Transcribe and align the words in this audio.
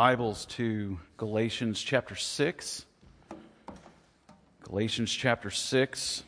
Bibles 0.00 0.46
to 0.46 0.98
Galatians 1.18 1.78
chapter 1.78 2.14
6. 2.14 2.86
Galatians 4.62 5.12
chapter 5.12 5.50
6. 5.50 6.22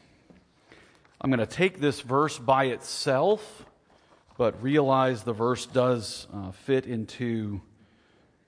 I'm 1.19 1.31
going 1.31 1.41
to 1.41 1.47
take 1.47 1.81
this 1.81 2.03
verse 2.03 2.39
by 2.39 2.65
itself, 2.67 3.65
but 4.37 4.63
realize 4.63 5.23
the 5.23 5.33
verse 5.33 5.65
does 5.65 6.27
uh, 6.35 6.51
fit 6.51 6.85
into 6.85 7.63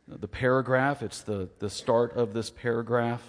the 0.06 0.28
paragraph. 0.28 1.02
It's 1.02 1.22
the, 1.22 1.48
the 1.58 1.70
start 1.70 2.12
of 2.12 2.34
this 2.34 2.50
paragraph. 2.50 3.22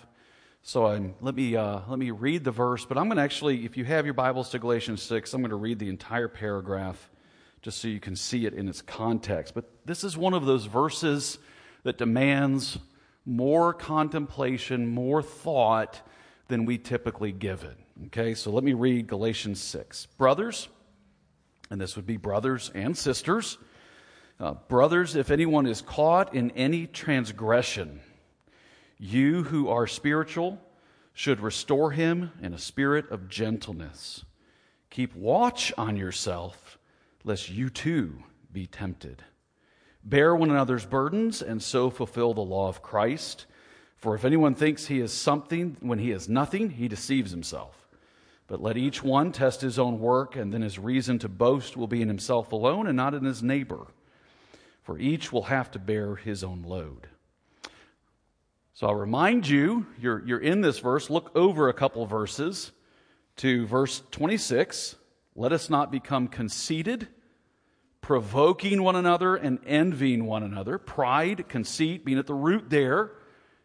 So 0.63 0.87
I'm, 0.87 1.15
let, 1.21 1.33
me, 1.33 1.55
uh, 1.55 1.79
let 1.87 1.97
me 1.97 2.11
read 2.11 2.43
the 2.43 2.51
verse, 2.51 2.83
but 2.83 2.97
I'm 2.97 3.05
going 3.05 3.15
to 3.15 3.23
actually, 3.23 3.63
if 3.63 3.77
you 3.77 3.85
have 3.85 4.03
your 4.03 4.15
Bibles 4.15 4.49
to 4.49 4.59
Galatians 4.59 5.01
6, 5.01 5.33
I'm 5.33 5.39
going 5.39 5.49
to 5.51 5.55
read 5.55 5.79
the 5.79 5.87
entire 5.87 6.27
paragraph 6.27 7.09
just 7.61 7.79
so 7.79 7.87
you 7.87 8.01
can 8.01 8.17
see 8.17 8.45
it 8.45 8.53
in 8.53 8.67
its 8.67 8.81
context. 8.81 9.53
But 9.53 9.71
this 9.85 10.03
is 10.03 10.17
one 10.17 10.33
of 10.33 10.45
those 10.45 10.65
verses 10.65 11.37
that 11.85 11.99
demands 11.99 12.79
more 13.27 13.71
contemplation, 13.71 14.87
more 14.87 15.21
thought 15.21 16.01
than 16.47 16.65
we 16.65 16.79
typically 16.79 17.31
give 17.31 17.63
it. 17.63 17.77
Okay, 18.07 18.33
so 18.33 18.51
let 18.51 18.63
me 18.63 18.73
read 18.73 19.05
Galatians 19.05 19.61
6. 19.61 20.07
Brothers, 20.17 20.67
and 21.69 21.79
this 21.79 21.95
would 21.95 22.07
be 22.07 22.17
brothers 22.17 22.71
and 22.73 22.97
sisters, 22.97 23.59
uh, 24.39 24.55
brothers, 24.67 25.15
if 25.15 25.29
anyone 25.29 25.67
is 25.67 25.83
caught 25.83 26.33
in 26.33 26.49
any 26.51 26.87
transgression, 26.87 28.01
you 28.97 29.43
who 29.43 29.69
are 29.69 29.85
spiritual 29.85 30.59
should 31.13 31.39
restore 31.39 31.91
him 31.91 32.31
in 32.41 32.51
a 32.53 32.57
spirit 32.57 33.09
of 33.11 33.29
gentleness. 33.29 34.25
Keep 34.89 35.15
watch 35.15 35.71
on 35.77 35.97
yourself, 35.97 36.79
lest 37.23 37.51
you 37.51 37.69
too 37.69 38.23
be 38.51 38.65
tempted. 38.65 39.23
Bear 40.05 40.35
one 40.35 40.51
another's 40.51 40.85
burdens, 40.85 41.41
and 41.41 41.61
so 41.61 41.89
fulfill 41.89 42.35
the 42.35 42.41
law 42.41 42.69
of 42.69 42.83
Christ. 42.83 43.47
For 43.97 44.13
if 44.13 44.23
anyone 44.23 44.53
thinks 44.53 44.85
he 44.85 44.99
is 44.99 45.11
something 45.11 45.77
when 45.79 45.97
he 45.97 46.11
is 46.11 46.29
nothing, 46.29 46.69
he 46.69 46.87
deceives 46.87 47.31
himself. 47.31 47.87
But 48.45 48.61
let 48.61 48.77
each 48.77 49.03
one 49.03 49.31
test 49.31 49.61
his 49.61 49.79
own 49.79 49.99
work, 49.99 50.35
and 50.35 50.53
then 50.53 50.61
his 50.61 50.77
reason 50.77 51.17
to 51.19 51.27
boast 51.27 51.75
will 51.75 51.87
be 51.87 52.03
in 52.03 52.07
himself 52.07 52.51
alone 52.51 52.85
and 52.85 52.95
not 52.95 53.15
in 53.15 53.23
his 53.23 53.41
neighbor. 53.41 53.87
For 54.83 54.99
each 54.99 55.33
will 55.33 55.43
have 55.43 55.71
to 55.71 55.79
bear 55.79 56.15
his 56.15 56.43
own 56.43 56.61
load. 56.61 57.07
So 58.75 58.85
I'll 58.85 58.93
remind 58.93 59.47
you, 59.47 59.87
you're, 59.99 60.23
you're 60.23 60.37
in 60.37 60.61
this 60.61 60.77
verse, 60.77 61.09
look 61.09 61.31
over 61.35 61.69
a 61.69 61.73
couple 61.73 62.05
verses 62.05 62.71
to 63.37 63.65
verse 63.65 64.03
26. 64.11 64.97
Let 65.35 65.51
us 65.51 65.69
not 65.69 65.91
become 65.91 66.27
conceited 66.27 67.07
provoking 68.05 68.83
one 68.83 68.95
another 68.95 69.35
and 69.35 69.57
envying 69.65 70.27
one 70.27 70.43
another, 70.43 70.77
pride, 70.77 71.43
conceit 71.49 72.05
being 72.05 72.19
at 72.19 72.27
the 72.27 72.35
root 72.35 72.69
there, 72.69 73.09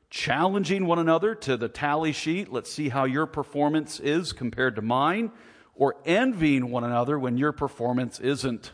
challenging 0.08 0.86
one 0.86 0.98
another 0.98 1.34
to 1.34 1.58
the 1.58 1.68
tally 1.68 2.10
sheet. 2.10 2.50
Let's 2.50 2.72
see 2.72 2.88
how 2.88 3.04
your 3.04 3.26
performance 3.26 4.00
is 4.00 4.32
compared 4.32 4.76
to 4.76 4.82
mine, 4.82 5.30
or 5.74 5.96
envying 6.06 6.70
one 6.70 6.84
another 6.84 7.18
when 7.18 7.36
your 7.36 7.52
performance 7.52 8.18
isn't 8.18 8.72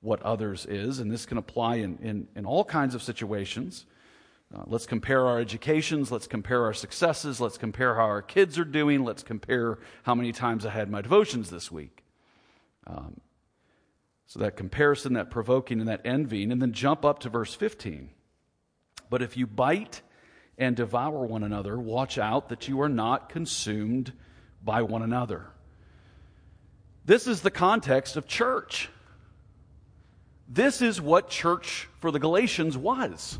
what 0.00 0.20
others 0.22 0.66
is. 0.66 0.98
And 0.98 1.08
this 1.08 1.24
can 1.24 1.38
apply 1.38 1.76
in, 1.76 1.98
in, 1.98 2.26
in 2.34 2.44
all 2.44 2.64
kinds 2.64 2.96
of 2.96 3.00
situations. 3.00 3.86
Uh, 4.52 4.64
let's 4.66 4.86
compare 4.86 5.24
our 5.24 5.38
educations. 5.38 6.10
Let's 6.10 6.26
compare 6.26 6.64
our 6.64 6.74
successes. 6.74 7.40
Let's 7.40 7.58
compare 7.58 7.94
how 7.94 8.06
our 8.06 8.22
kids 8.22 8.58
are 8.58 8.64
doing. 8.64 9.04
Let's 9.04 9.22
compare 9.22 9.78
how 10.02 10.16
many 10.16 10.32
times 10.32 10.66
I 10.66 10.70
had 10.70 10.90
my 10.90 11.00
devotions 11.00 11.48
this 11.48 11.70
week. 11.70 12.02
Um, 12.88 13.20
so 14.26 14.40
that 14.40 14.56
comparison, 14.56 15.14
that 15.14 15.30
provoking, 15.30 15.80
and 15.80 15.88
that 15.88 16.04
envying, 16.04 16.50
and 16.50 16.60
then 16.60 16.72
jump 16.72 17.04
up 17.04 17.20
to 17.20 17.28
verse 17.28 17.54
15. 17.54 18.10
But 19.08 19.22
if 19.22 19.36
you 19.36 19.46
bite 19.46 20.02
and 20.58 20.74
devour 20.74 21.24
one 21.24 21.44
another, 21.44 21.78
watch 21.78 22.18
out 22.18 22.48
that 22.48 22.66
you 22.66 22.80
are 22.80 22.88
not 22.88 23.28
consumed 23.28 24.12
by 24.64 24.82
one 24.82 25.02
another. 25.02 25.46
This 27.04 27.28
is 27.28 27.40
the 27.40 27.52
context 27.52 28.16
of 28.16 28.26
church. 28.26 28.90
This 30.48 30.82
is 30.82 31.00
what 31.00 31.28
church 31.28 31.88
for 32.00 32.10
the 32.10 32.18
Galatians 32.18 32.76
was 32.76 33.38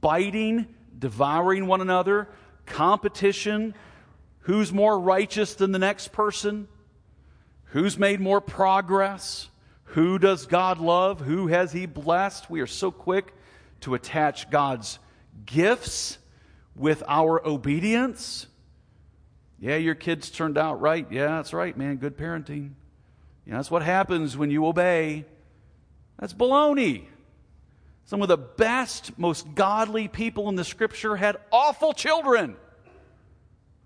biting, 0.00 0.66
devouring 0.96 1.66
one 1.66 1.80
another, 1.80 2.28
competition, 2.66 3.74
who's 4.40 4.72
more 4.72 4.98
righteous 4.98 5.54
than 5.54 5.72
the 5.72 5.78
next 5.78 6.12
person, 6.12 6.68
who's 7.66 7.98
made 7.98 8.20
more 8.20 8.40
progress. 8.40 9.48
Who 9.90 10.18
does 10.18 10.46
God 10.46 10.78
love? 10.78 11.20
Who 11.20 11.48
has 11.48 11.72
He 11.72 11.86
blessed? 11.86 12.48
We 12.48 12.60
are 12.60 12.66
so 12.66 12.90
quick 12.90 13.34
to 13.80 13.94
attach 13.94 14.50
God's 14.50 14.98
gifts 15.46 16.18
with 16.76 17.02
our 17.08 17.44
obedience. 17.46 18.46
Yeah, 19.58 19.76
your 19.76 19.94
kids 19.94 20.30
turned 20.30 20.56
out 20.56 20.80
right. 20.80 21.06
Yeah, 21.10 21.26
that's 21.26 21.52
right, 21.52 21.76
man. 21.76 21.96
Good 21.96 22.16
parenting. 22.16 22.70
Yeah, 23.46 23.56
that's 23.56 23.70
what 23.70 23.82
happens 23.82 24.36
when 24.36 24.50
you 24.50 24.66
obey. 24.66 25.24
That's 26.18 26.34
baloney. 26.34 27.06
Some 28.04 28.22
of 28.22 28.28
the 28.28 28.38
best, 28.38 29.18
most 29.18 29.54
godly 29.54 30.08
people 30.08 30.48
in 30.48 30.56
the 30.56 30.64
scripture 30.64 31.16
had 31.16 31.36
awful 31.52 31.92
children. 31.92 32.56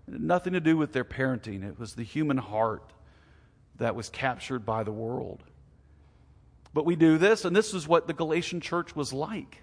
It 0.07 0.13
had 0.13 0.21
nothing 0.21 0.53
to 0.53 0.59
do 0.59 0.77
with 0.77 0.93
their 0.93 1.05
parenting, 1.05 1.67
it 1.67 1.79
was 1.79 1.95
the 1.95 2.03
human 2.03 2.37
heart 2.37 2.91
that 3.77 3.95
was 3.95 4.09
captured 4.09 4.65
by 4.65 4.83
the 4.83 4.91
world. 4.91 5.43
But 6.75 6.85
we 6.85 6.97
do 6.97 7.17
this, 7.17 7.45
and 7.45 7.55
this 7.55 7.73
is 7.73 7.87
what 7.87 8.05
the 8.05 8.13
Galatian 8.13 8.59
church 8.59 8.97
was 8.97 9.13
like. 9.13 9.61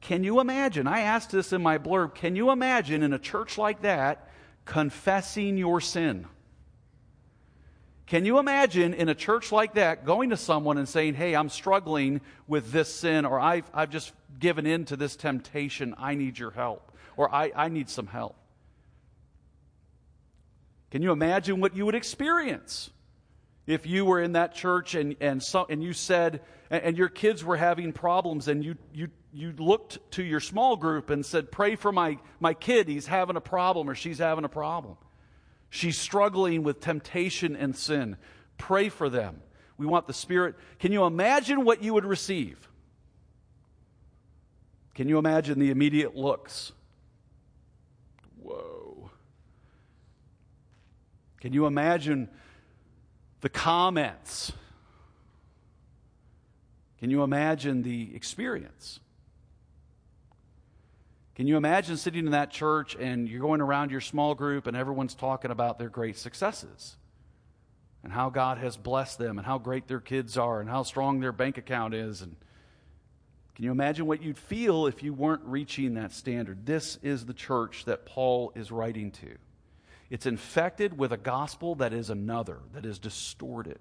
Can 0.00 0.22
you 0.22 0.38
imagine? 0.38 0.86
I 0.86 1.00
asked 1.00 1.32
this 1.32 1.52
in 1.52 1.60
my 1.60 1.76
blurb. 1.76 2.14
Can 2.14 2.36
you 2.36 2.52
imagine 2.52 3.02
in 3.02 3.12
a 3.12 3.18
church 3.18 3.58
like 3.58 3.82
that 3.82 4.28
confessing 4.64 5.58
your 5.58 5.80
sin? 5.80 6.24
Can 8.06 8.24
you 8.24 8.38
imagine 8.38 8.94
in 8.94 9.08
a 9.08 9.14
church 9.14 9.50
like 9.50 9.74
that 9.74 10.04
going 10.04 10.30
to 10.30 10.36
someone 10.36 10.78
and 10.78 10.88
saying, 10.88 11.14
Hey, 11.14 11.34
I'm 11.34 11.48
struggling 11.48 12.20
with 12.46 12.70
this 12.70 12.94
sin, 12.94 13.24
or 13.24 13.40
I've, 13.40 13.68
I've 13.74 13.90
just 13.90 14.12
given 14.38 14.64
in 14.64 14.84
to 14.84 14.96
this 14.96 15.16
temptation. 15.16 15.96
I 15.98 16.14
need 16.14 16.38
your 16.38 16.52
help, 16.52 16.92
or 17.16 17.34
I, 17.34 17.50
I 17.56 17.70
need 17.70 17.90
some 17.90 18.06
help? 18.06 18.36
Can 20.92 21.02
you 21.02 21.10
imagine 21.10 21.60
what 21.60 21.74
you 21.74 21.86
would 21.86 21.96
experience? 21.96 22.90
If 23.66 23.86
you 23.86 24.04
were 24.04 24.20
in 24.20 24.32
that 24.32 24.54
church 24.54 24.94
and, 24.94 25.16
and, 25.20 25.42
so, 25.42 25.66
and 25.68 25.82
you 25.82 25.92
said, 25.92 26.40
and, 26.70 26.82
and 26.82 26.98
your 26.98 27.08
kids 27.08 27.44
were 27.44 27.56
having 27.56 27.92
problems, 27.92 28.48
and 28.48 28.64
you, 28.64 28.76
you, 28.92 29.08
you 29.32 29.52
looked 29.56 29.98
to 30.12 30.22
your 30.22 30.40
small 30.40 30.76
group 30.76 31.10
and 31.10 31.24
said, 31.24 31.52
Pray 31.52 31.76
for 31.76 31.92
my, 31.92 32.18
my 32.40 32.54
kid, 32.54 32.88
he's 32.88 33.06
having 33.06 33.36
a 33.36 33.40
problem 33.40 33.88
or 33.88 33.94
she's 33.94 34.18
having 34.18 34.44
a 34.44 34.48
problem. 34.48 34.96
She's 35.70 35.96
struggling 35.96 36.64
with 36.64 36.80
temptation 36.80 37.56
and 37.56 37.74
sin. 37.74 38.16
Pray 38.58 38.88
for 38.88 39.08
them. 39.08 39.40
We 39.78 39.86
want 39.86 40.06
the 40.06 40.12
Spirit. 40.12 40.54
Can 40.78 40.92
you 40.92 41.04
imagine 41.04 41.64
what 41.64 41.82
you 41.82 41.94
would 41.94 42.04
receive? 42.04 42.68
Can 44.94 45.08
you 45.08 45.18
imagine 45.18 45.58
the 45.58 45.70
immediate 45.70 46.14
looks? 46.14 46.72
Whoa. 48.42 49.10
Can 51.40 51.52
you 51.54 51.66
imagine 51.66 52.28
the 53.42 53.50
comments. 53.50 54.52
Can 56.98 57.10
you 57.10 57.22
imagine 57.22 57.82
the 57.82 58.14
experience? 58.14 59.00
Can 61.34 61.48
you 61.48 61.56
imagine 61.56 61.96
sitting 61.96 62.26
in 62.26 62.32
that 62.32 62.50
church 62.50 62.94
and 62.94 63.28
you're 63.28 63.40
going 63.40 63.60
around 63.60 63.90
your 63.90 64.00
small 64.00 64.34
group 64.34 64.66
and 64.66 64.76
everyone's 64.76 65.14
talking 65.14 65.50
about 65.50 65.78
their 65.78 65.88
great 65.88 66.16
successes 66.16 66.96
and 68.04 68.12
how 68.12 68.30
God 68.30 68.58
has 68.58 68.76
blessed 68.76 69.18
them 69.18 69.38
and 69.38 69.46
how 69.46 69.58
great 69.58 69.88
their 69.88 70.00
kids 70.00 70.38
are 70.38 70.60
and 70.60 70.70
how 70.70 70.84
strong 70.84 71.20
their 71.20 71.32
bank 71.32 71.58
account 71.58 71.94
is 71.94 72.22
and 72.22 72.36
can 73.54 73.66
you 73.66 73.70
imagine 73.70 74.06
what 74.06 74.22
you'd 74.22 74.38
feel 74.38 74.86
if 74.86 75.02
you 75.02 75.12
weren't 75.12 75.42
reaching 75.44 75.94
that 75.94 76.12
standard? 76.12 76.64
This 76.64 76.98
is 77.02 77.26
the 77.26 77.34
church 77.34 77.84
that 77.84 78.06
Paul 78.06 78.50
is 78.54 78.72
writing 78.72 79.10
to. 79.12 79.36
It's 80.12 80.26
infected 80.26 80.98
with 80.98 81.10
a 81.10 81.16
gospel 81.16 81.74
that 81.76 81.94
is 81.94 82.10
another, 82.10 82.58
that 82.74 82.84
is 82.84 82.98
distorted. 82.98 83.78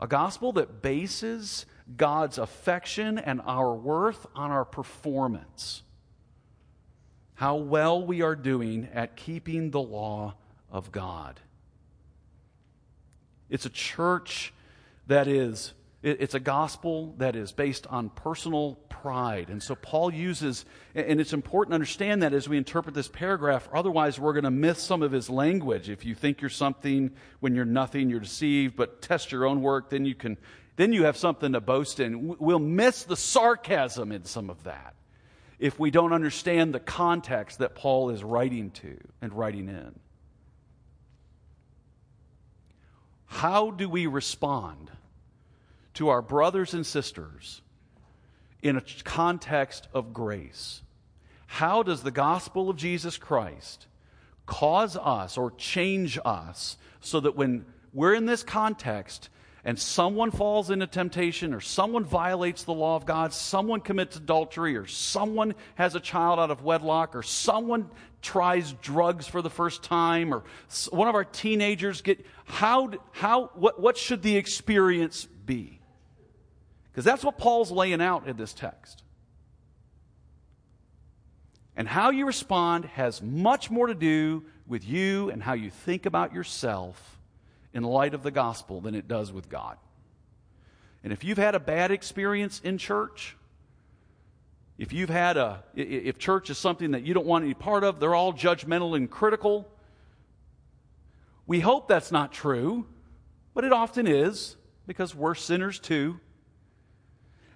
A 0.00 0.06
gospel 0.06 0.52
that 0.52 0.80
bases 0.80 1.66
God's 1.98 2.38
affection 2.38 3.18
and 3.18 3.42
our 3.44 3.74
worth 3.74 4.26
on 4.34 4.50
our 4.50 4.64
performance. 4.64 5.82
How 7.34 7.56
well 7.56 8.02
we 8.02 8.22
are 8.22 8.34
doing 8.34 8.88
at 8.94 9.16
keeping 9.16 9.70
the 9.70 9.82
law 9.82 10.36
of 10.70 10.90
God. 10.90 11.40
It's 13.50 13.66
a 13.66 13.70
church 13.70 14.54
that 15.08 15.28
is 15.28 15.74
it's 16.02 16.34
a 16.34 16.40
gospel 16.40 17.14
that 17.18 17.36
is 17.36 17.52
based 17.52 17.86
on 17.86 18.08
personal 18.08 18.76
pride. 18.88 19.50
And 19.50 19.62
so 19.62 19.74
Paul 19.74 20.14
uses, 20.14 20.64
and 20.94 21.20
it's 21.20 21.34
important 21.34 21.72
to 21.72 21.74
understand 21.74 22.22
that 22.22 22.32
as 22.32 22.48
we 22.48 22.56
interpret 22.56 22.94
this 22.94 23.08
paragraph, 23.08 23.68
otherwise 23.70 24.18
we're 24.18 24.32
going 24.32 24.44
to 24.44 24.50
miss 24.50 24.78
some 24.78 25.02
of 25.02 25.12
his 25.12 25.28
language. 25.28 25.90
If 25.90 26.06
you 26.06 26.14
think 26.14 26.40
you're 26.40 26.48
something 26.48 27.10
when 27.40 27.54
you're 27.54 27.66
nothing, 27.66 28.08
you're 28.08 28.20
deceived, 28.20 28.76
but 28.76 29.02
test 29.02 29.30
your 29.30 29.44
own 29.44 29.60
work, 29.60 29.90
then 29.90 30.06
you 30.06 30.14
can, 30.14 30.38
then 30.76 30.94
you 30.94 31.04
have 31.04 31.18
something 31.18 31.52
to 31.52 31.60
boast 31.60 32.00
in. 32.00 32.36
We'll 32.38 32.58
miss 32.58 33.02
the 33.02 33.16
sarcasm 33.16 34.10
in 34.10 34.24
some 34.24 34.48
of 34.48 34.64
that. 34.64 34.94
if 35.60 35.78
we 35.78 35.90
don't 35.90 36.12
understand 36.12 36.74
the 36.74 36.80
context 36.80 37.58
that 37.58 37.74
Paul 37.74 38.10
is 38.10 38.24
writing 38.24 38.70
to 38.70 38.96
and 39.20 39.32
writing 39.32 39.68
in. 39.68 39.94
How 43.26 43.70
do 43.70 43.88
we 43.88 44.06
respond 44.06 44.90
to 46.00 46.08
our 46.08 46.22
brothers 46.22 46.72
and 46.72 46.86
sisters 46.86 47.60
in 48.62 48.78
a 48.78 48.82
context 49.04 49.86
of 49.92 50.14
grace? 50.14 50.80
How 51.46 51.82
does 51.82 52.02
the 52.02 52.10
gospel 52.10 52.70
of 52.70 52.76
Jesus 52.78 53.18
Christ 53.18 53.86
cause 54.46 54.96
us 54.96 55.36
or 55.36 55.50
change 55.50 56.18
us 56.24 56.78
so 57.02 57.20
that 57.20 57.36
when 57.36 57.66
we're 57.92 58.14
in 58.14 58.24
this 58.24 58.42
context, 58.42 59.28
and 59.62 59.78
someone 59.78 60.30
falls 60.30 60.70
into 60.70 60.86
temptation 60.86 61.52
or 61.52 61.60
someone 61.60 62.02
violates 62.02 62.64
the 62.64 62.72
law 62.72 62.96
of 62.96 63.04
God, 63.04 63.34
someone 63.34 63.82
commits 63.82 64.16
adultery 64.16 64.78
or 64.78 64.86
someone 64.86 65.54
has 65.74 65.94
a 65.94 66.00
child 66.00 66.38
out 66.38 66.50
of 66.50 66.62
wedlock 66.62 67.14
or 67.14 67.22
someone 67.22 67.90
tries 68.22 68.72
drugs 68.72 69.26
for 69.26 69.42
the 69.42 69.50
first 69.50 69.82
time 69.82 70.32
or 70.32 70.44
one 70.92 71.08
of 71.08 71.14
our 71.14 71.24
teenagers 71.24 72.00
get 72.00 72.24
how 72.46 72.90
how 73.12 73.50
what 73.54 73.78
what 73.78 73.98
should 73.98 74.22
the 74.22 74.38
experience 74.38 75.26
be? 75.44 75.79
Because 76.90 77.04
that's 77.04 77.24
what 77.24 77.38
Paul's 77.38 77.70
laying 77.70 78.00
out 78.00 78.26
in 78.26 78.36
this 78.36 78.52
text. 78.52 79.02
And 81.76 81.86
how 81.88 82.10
you 82.10 82.26
respond 82.26 82.84
has 82.84 83.22
much 83.22 83.70
more 83.70 83.86
to 83.86 83.94
do 83.94 84.44
with 84.66 84.86
you 84.86 85.30
and 85.30 85.42
how 85.42 85.54
you 85.54 85.70
think 85.70 86.04
about 86.04 86.34
yourself 86.34 87.18
in 87.72 87.84
light 87.84 88.14
of 88.14 88.22
the 88.22 88.30
gospel 88.30 88.80
than 88.80 88.94
it 88.94 89.08
does 89.08 89.32
with 89.32 89.48
God. 89.48 89.76
And 91.02 91.12
if 91.12 91.24
you've 91.24 91.38
had 91.38 91.54
a 91.54 91.60
bad 91.60 91.90
experience 91.90 92.60
in 92.60 92.76
church, 92.76 93.36
if 94.76 94.92
you've 94.92 95.10
had 95.10 95.36
a, 95.36 95.62
if 95.74 96.18
church 96.18 96.50
is 96.50 96.58
something 96.58 96.90
that 96.90 97.02
you 97.02 97.14
don't 97.14 97.26
want 97.26 97.44
any 97.44 97.54
part 97.54 97.84
of, 97.84 98.00
they're 98.00 98.14
all 98.14 98.32
judgmental 98.32 98.96
and 98.96 99.10
critical. 99.10 99.70
We 101.46 101.60
hope 101.60 101.88
that's 101.88 102.12
not 102.12 102.32
true, 102.32 102.86
but 103.54 103.64
it 103.64 103.72
often 103.72 104.06
is 104.06 104.56
because 104.86 105.14
we're 105.14 105.34
sinners 105.34 105.78
too. 105.78 106.20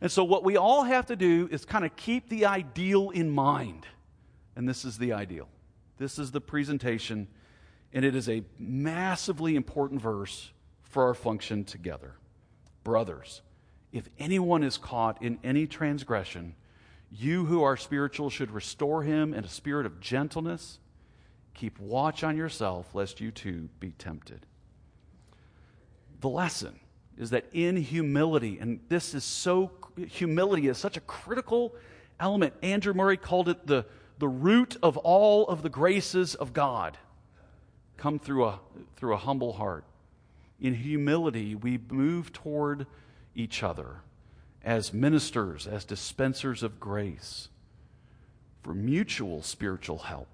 And 0.05 0.13
so, 0.13 0.23
what 0.23 0.45
we 0.45 0.59
all 0.59 0.85
have 0.85 1.07
to 1.07 1.17
do 1.17 1.49
is 1.51 1.65
kind 1.65 1.83
of 1.83 1.97
keep 1.97 2.29
the 2.29 2.45
ideal 2.45 3.09
in 3.09 3.31
mind. 3.31 3.87
And 4.55 4.69
this 4.69 4.85
is 4.85 4.99
the 4.99 5.15
ideal. 5.15 5.49
This 5.97 6.19
is 6.19 6.31
the 6.31 6.43
presentation 6.43 7.27
and 7.91 8.05
it 8.05 8.15
is 8.15 8.29
a 8.29 8.43
massively 8.59 9.57
important 9.57 10.03
verse 10.03 10.53
for 10.83 11.05
our 11.05 11.15
function 11.15 11.65
together. 11.65 12.17
Brothers, 12.83 13.41
if 13.93 14.07
anyone 14.19 14.63
is 14.63 14.77
caught 14.77 15.23
in 15.23 15.39
any 15.43 15.67
transgression, 15.67 16.55
you 17.11 17.47
who 17.47 17.63
are 17.63 17.75
spiritual 17.75 18.29
should 18.29 18.51
restore 18.51 19.05
him 19.05 19.33
in 19.33 19.43
a 19.43 19.49
spirit 19.49 19.87
of 19.87 20.01
gentleness. 20.01 20.81
Keep 21.55 21.79
watch 21.79 22.23
on 22.23 22.37
yourself, 22.37 22.95
lest 22.95 23.23
you 23.23 23.31
too 23.31 23.71
be 23.81 23.93
tempted. 23.93 24.45
The 26.21 26.29
lesson 26.29 26.79
is 27.17 27.31
that 27.31 27.47
in 27.53 27.77
humility, 27.77 28.59
and 28.59 28.81
this 28.89 29.15
is 29.15 29.25
so, 29.25 29.71
humility 29.97 30.69
is 30.69 30.79
such 30.79 30.97
a 30.97 31.01
critical 31.01 31.75
element. 32.21 32.55
Andrew 32.63 32.95
Murray 32.95 33.17
called 33.17 33.49
it 33.49 33.67
the, 33.67 33.87
the 34.19 34.29
root 34.29 34.77
of 34.83 34.97
all 34.99 35.49
of 35.49 35.63
the 35.63 35.69
graces 35.69 36.35
of 36.35 36.53
God 36.53 36.99
come 37.97 38.19
through 38.19 38.45
a, 38.45 38.61
through 38.97 39.15
a 39.15 39.19
humble 39.19 39.55
heart. 39.55 39.85
In 40.61 40.75
humility, 40.75 41.55
we 41.55 41.79
move 41.91 42.33
toward 42.33 42.87
each 43.35 43.63
other 43.63 44.01
as 44.63 44.93
ministers, 44.93 45.67
as 45.67 45.85
dispensers 45.85 46.63
of 46.63 46.81
grace 46.81 47.49
for 48.63 48.75
mutual 48.75 49.43
spiritual 49.43 49.99
health. 49.99 50.27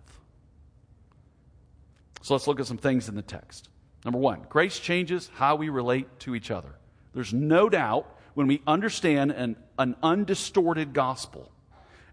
So 2.22 2.34
let's 2.34 2.46
look 2.46 2.60
at 2.60 2.66
some 2.66 2.78
things 2.78 3.08
in 3.08 3.14
the 3.14 3.22
text. 3.22 3.68
Number 4.04 4.18
one, 4.18 4.46
grace 4.48 4.78
changes 4.78 5.30
how 5.34 5.56
we 5.56 5.68
relate 5.68 6.20
to 6.20 6.34
each 6.34 6.50
other. 6.50 6.76
There's 7.12 7.32
no 7.32 7.68
doubt 7.68 8.06
when 8.34 8.46
we 8.46 8.62
understand 8.66 9.30
an, 9.32 9.56
an 9.78 9.96
undistorted 10.02 10.92
gospel 10.92 11.50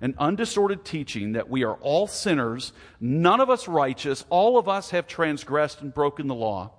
an 0.02 0.16
undistorted 0.18 0.86
teaching 0.86 1.34
that 1.34 1.50
we 1.50 1.64
are 1.64 1.76
all 1.76 2.08
sinners, 2.08 2.74
none 3.00 3.40
of 3.40 3.50
us 3.50 3.68
righteous, 3.68 4.26
all 4.30 4.58
of 4.58 4.68
us 4.68 4.92
have 4.92 5.08
transgressed 5.08 5.82
and 5.82 5.94
broken 5.94 6.28
the 6.28 6.36
law, 6.36 6.72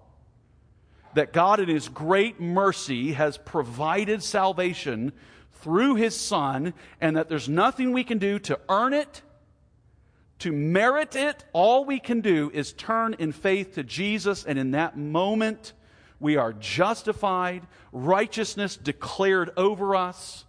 that 1.15 1.33
God 1.33 1.61
in 1.61 1.69
His 1.69 1.89
great 1.89 2.41
mercy 2.41 3.13
has 3.13 3.37
provided 3.39 4.23
salvation 4.23 5.13
through 5.53 5.97
His 5.97 6.19
Son, 6.19 6.75
and 7.01 7.17
that 7.17 7.29
there's 7.29 7.49
nothing 7.49 7.93
we 7.93 8.05
can 8.05 8.19
do 8.19 8.39
to 8.41 8.59
earn 8.69 8.93
it, 8.93 9.23
to 10.39 10.53
merit 10.53 11.17
it. 11.17 11.45
All 11.53 11.85
we 11.85 11.99
can 11.99 12.21
do 12.21 12.51
is 12.55 12.73
turn 12.73 13.17
in 13.19 13.33
faith 13.33 13.75
to 13.75 13.83
Jesus, 13.83 14.45
and 14.45 14.59
in 14.59 14.71
that 14.73 14.97
moment, 14.97 15.73
we 16.21 16.37
are 16.37 16.53
justified, 16.53 17.67
righteousness 17.93 18.77
declared 18.77 19.51
over 19.57 19.95
us 19.95 20.45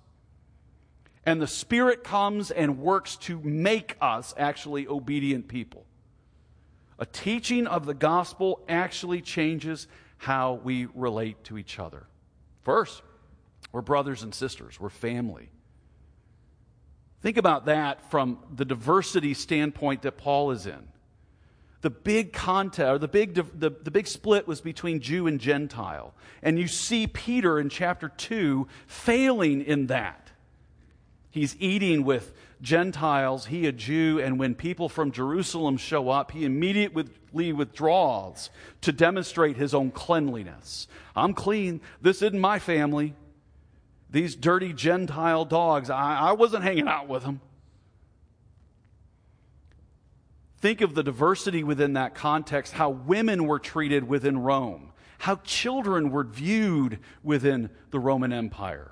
and 1.29 1.39
the 1.39 1.47
Spirit 1.47 2.03
comes 2.03 2.49
and 2.49 2.79
works 2.79 3.15
to 3.17 3.39
make 3.41 3.95
us 4.01 4.33
actually 4.35 4.87
obedient 4.87 5.47
people. 5.47 5.85
A 6.97 7.05
teaching 7.05 7.67
of 7.67 7.85
the 7.85 7.93
gospel 7.93 8.63
actually 8.67 9.21
changes 9.21 9.87
how 10.17 10.59
we 10.63 10.87
relate 10.95 11.43
to 11.43 11.59
each 11.59 11.77
other. 11.77 12.07
First, 12.63 13.03
we're 13.71 13.81
brothers 13.81 14.23
and 14.23 14.33
sisters, 14.33 14.79
we're 14.79 14.89
family. 14.89 15.49
Think 17.21 17.37
about 17.37 17.65
that 17.65 18.09
from 18.09 18.39
the 18.55 18.65
diversity 18.65 19.35
standpoint 19.35 20.01
that 20.01 20.17
Paul 20.17 20.49
is 20.49 20.65
in. 20.65 20.87
The 21.81 21.89
big 21.89 22.33
contest, 22.33 22.87
or 22.87 22.97
the 22.97 23.07
big, 23.07 23.35
the, 23.35 23.69
the 23.69 23.91
big 23.91 24.07
split 24.07 24.47
was 24.47 24.59
between 24.59 24.99
Jew 24.99 25.27
and 25.27 25.39
Gentile. 25.39 26.13
And 26.43 26.59
you 26.59 26.67
see 26.67 27.07
Peter 27.07 27.59
in 27.59 27.69
chapter 27.69 28.09
2 28.09 28.67
failing 28.87 29.61
in 29.61 29.87
that. 29.87 30.31
He's 31.31 31.55
eating 31.59 32.03
with 32.03 32.33
Gentiles, 32.61 33.45
he 33.45 33.67
a 33.67 33.71
Jew, 33.71 34.19
and 34.19 34.37
when 34.37 34.55
people 34.55 34.89
from 34.89 35.11
Jerusalem 35.11 35.77
show 35.77 36.09
up, 36.09 36.31
he 36.31 36.43
immediately 36.43 37.53
withdraws 37.53 38.49
to 38.81 38.91
demonstrate 38.91 39.55
his 39.55 39.73
own 39.73 39.91
cleanliness. 39.91 40.87
I'm 41.15 41.33
clean. 41.33 41.79
This 42.01 42.21
isn't 42.21 42.39
my 42.39 42.59
family. 42.59 43.15
These 44.09 44.35
dirty 44.35 44.73
Gentile 44.73 45.45
dogs, 45.45 45.89
I, 45.89 46.17
I 46.17 46.31
wasn't 46.33 46.63
hanging 46.63 46.87
out 46.87 47.07
with 47.07 47.23
them. 47.23 47.39
Think 50.61 50.81
of 50.81 50.93
the 50.93 51.03
diversity 51.03 51.63
within 51.63 51.93
that 51.93 52.15
context, 52.15 52.73
how 52.73 52.89
women 52.89 53.45
were 53.45 53.59
treated 53.59 54.07
within 54.07 54.39
Rome, 54.39 54.91
how 55.19 55.37
children 55.37 56.11
were 56.11 56.25
viewed 56.25 56.99
within 57.23 57.69
the 57.91 57.99
Roman 57.99 58.33
Empire 58.33 58.91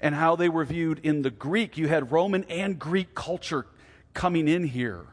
and 0.00 0.14
how 0.14 0.36
they 0.36 0.48
were 0.48 0.64
viewed 0.64 1.00
in 1.00 1.22
the 1.22 1.30
Greek. 1.30 1.76
You 1.76 1.88
had 1.88 2.12
Roman 2.12 2.44
and 2.44 2.78
Greek 2.78 3.14
culture 3.14 3.66
coming 4.14 4.48
in 4.48 4.64
here. 4.64 5.06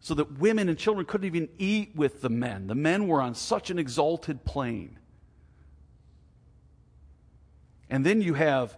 So 0.00 0.14
that 0.14 0.38
women 0.38 0.68
and 0.68 0.76
children 0.76 1.06
couldn't 1.06 1.26
even 1.26 1.48
eat 1.58 1.94
with 1.94 2.22
the 2.22 2.28
men. 2.28 2.66
The 2.66 2.74
men 2.74 3.06
were 3.06 3.22
on 3.22 3.34
such 3.34 3.70
an 3.70 3.78
exalted 3.78 4.44
plane. 4.44 4.98
And 7.88 8.04
then 8.04 8.20
you 8.20 8.34
have 8.34 8.76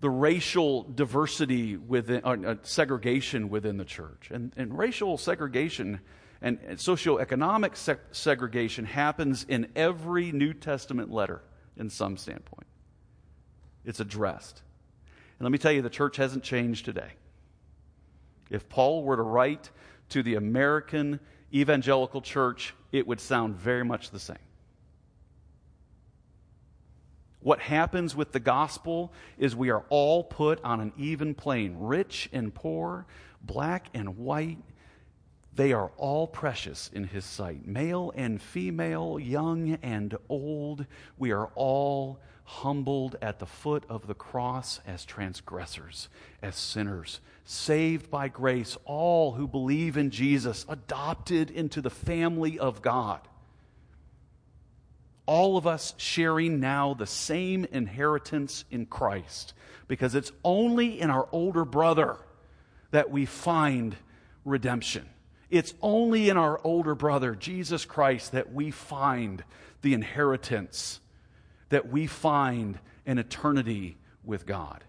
the 0.00 0.10
racial 0.10 0.84
diversity 0.84 1.76
within, 1.76 2.22
uh, 2.24 2.36
uh, 2.46 2.54
segregation 2.62 3.48
within 3.50 3.76
the 3.78 3.84
church. 3.84 4.30
And, 4.30 4.52
and 4.56 4.76
racial 4.76 5.18
segregation 5.18 6.00
and, 6.40 6.58
and 6.66 6.78
socioeconomic 6.78 7.76
se- 7.76 7.96
segregation 8.12 8.84
happens 8.84 9.44
in 9.48 9.68
every 9.74 10.30
New 10.30 10.54
Testament 10.54 11.10
letter 11.10 11.42
in 11.76 11.90
some 11.90 12.16
standpoint 12.16 12.68
it's 13.88 14.00
addressed. 14.00 14.62
And 15.38 15.46
let 15.46 15.50
me 15.50 15.56
tell 15.56 15.72
you, 15.72 15.80
the 15.80 15.88
church 15.88 16.18
hasn't 16.18 16.44
changed 16.44 16.84
today. 16.84 17.12
If 18.50 18.68
Paul 18.68 19.02
were 19.02 19.16
to 19.16 19.22
write 19.22 19.70
to 20.10 20.22
the 20.22 20.34
American 20.34 21.20
evangelical 21.54 22.20
church, 22.20 22.74
it 22.92 23.06
would 23.06 23.18
sound 23.18 23.56
very 23.56 23.84
much 23.84 24.10
the 24.10 24.18
same. 24.18 24.36
What 27.40 27.60
happens 27.60 28.16
with 28.16 28.32
the 28.32 28.40
gospel 28.40 29.12
is 29.38 29.54
we 29.54 29.70
are 29.70 29.84
all 29.88 30.24
put 30.24 30.62
on 30.64 30.80
an 30.80 30.92
even 30.96 31.34
plane, 31.34 31.76
rich 31.78 32.28
and 32.32 32.52
poor, 32.52 33.06
black 33.40 33.86
and 33.94 34.18
white. 34.18 34.58
They 35.54 35.72
are 35.72 35.90
all 35.96 36.26
precious 36.26 36.90
in 36.92 37.04
his 37.04 37.24
sight, 37.24 37.66
male 37.66 38.12
and 38.14 38.40
female, 38.40 39.18
young 39.18 39.78
and 39.82 40.16
old. 40.28 40.86
We 41.16 41.32
are 41.32 41.50
all 41.54 42.20
humbled 42.44 43.16
at 43.20 43.38
the 43.38 43.46
foot 43.46 43.84
of 43.88 44.06
the 44.06 44.14
cross 44.14 44.80
as 44.86 45.04
transgressors, 45.04 46.08
as 46.42 46.56
sinners, 46.56 47.20
saved 47.44 48.10
by 48.10 48.28
grace, 48.28 48.76
all 48.84 49.32
who 49.32 49.46
believe 49.46 49.96
in 49.96 50.10
Jesus, 50.10 50.64
adopted 50.68 51.50
into 51.50 51.80
the 51.80 51.90
family 51.90 52.58
of 52.58 52.80
God. 52.82 53.20
All 55.28 55.58
of 55.58 55.66
us 55.66 55.92
sharing 55.98 56.58
now 56.58 56.94
the 56.94 57.06
same 57.06 57.66
inheritance 57.66 58.64
in 58.70 58.86
Christ. 58.86 59.52
Because 59.86 60.14
it's 60.14 60.32
only 60.42 60.98
in 60.98 61.10
our 61.10 61.28
older 61.32 61.66
brother 61.66 62.16
that 62.92 63.10
we 63.10 63.26
find 63.26 63.94
redemption. 64.46 65.06
It's 65.50 65.74
only 65.82 66.30
in 66.30 66.38
our 66.38 66.58
older 66.64 66.94
brother, 66.94 67.34
Jesus 67.34 67.84
Christ, 67.84 68.32
that 68.32 68.54
we 68.54 68.70
find 68.70 69.44
the 69.82 69.92
inheritance, 69.92 70.98
that 71.68 71.88
we 71.90 72.06
find 72.06 72.78
an 73.04 73.18
eternity 73.18 73.98
with 74.24 74.46
God. 74.46 74.82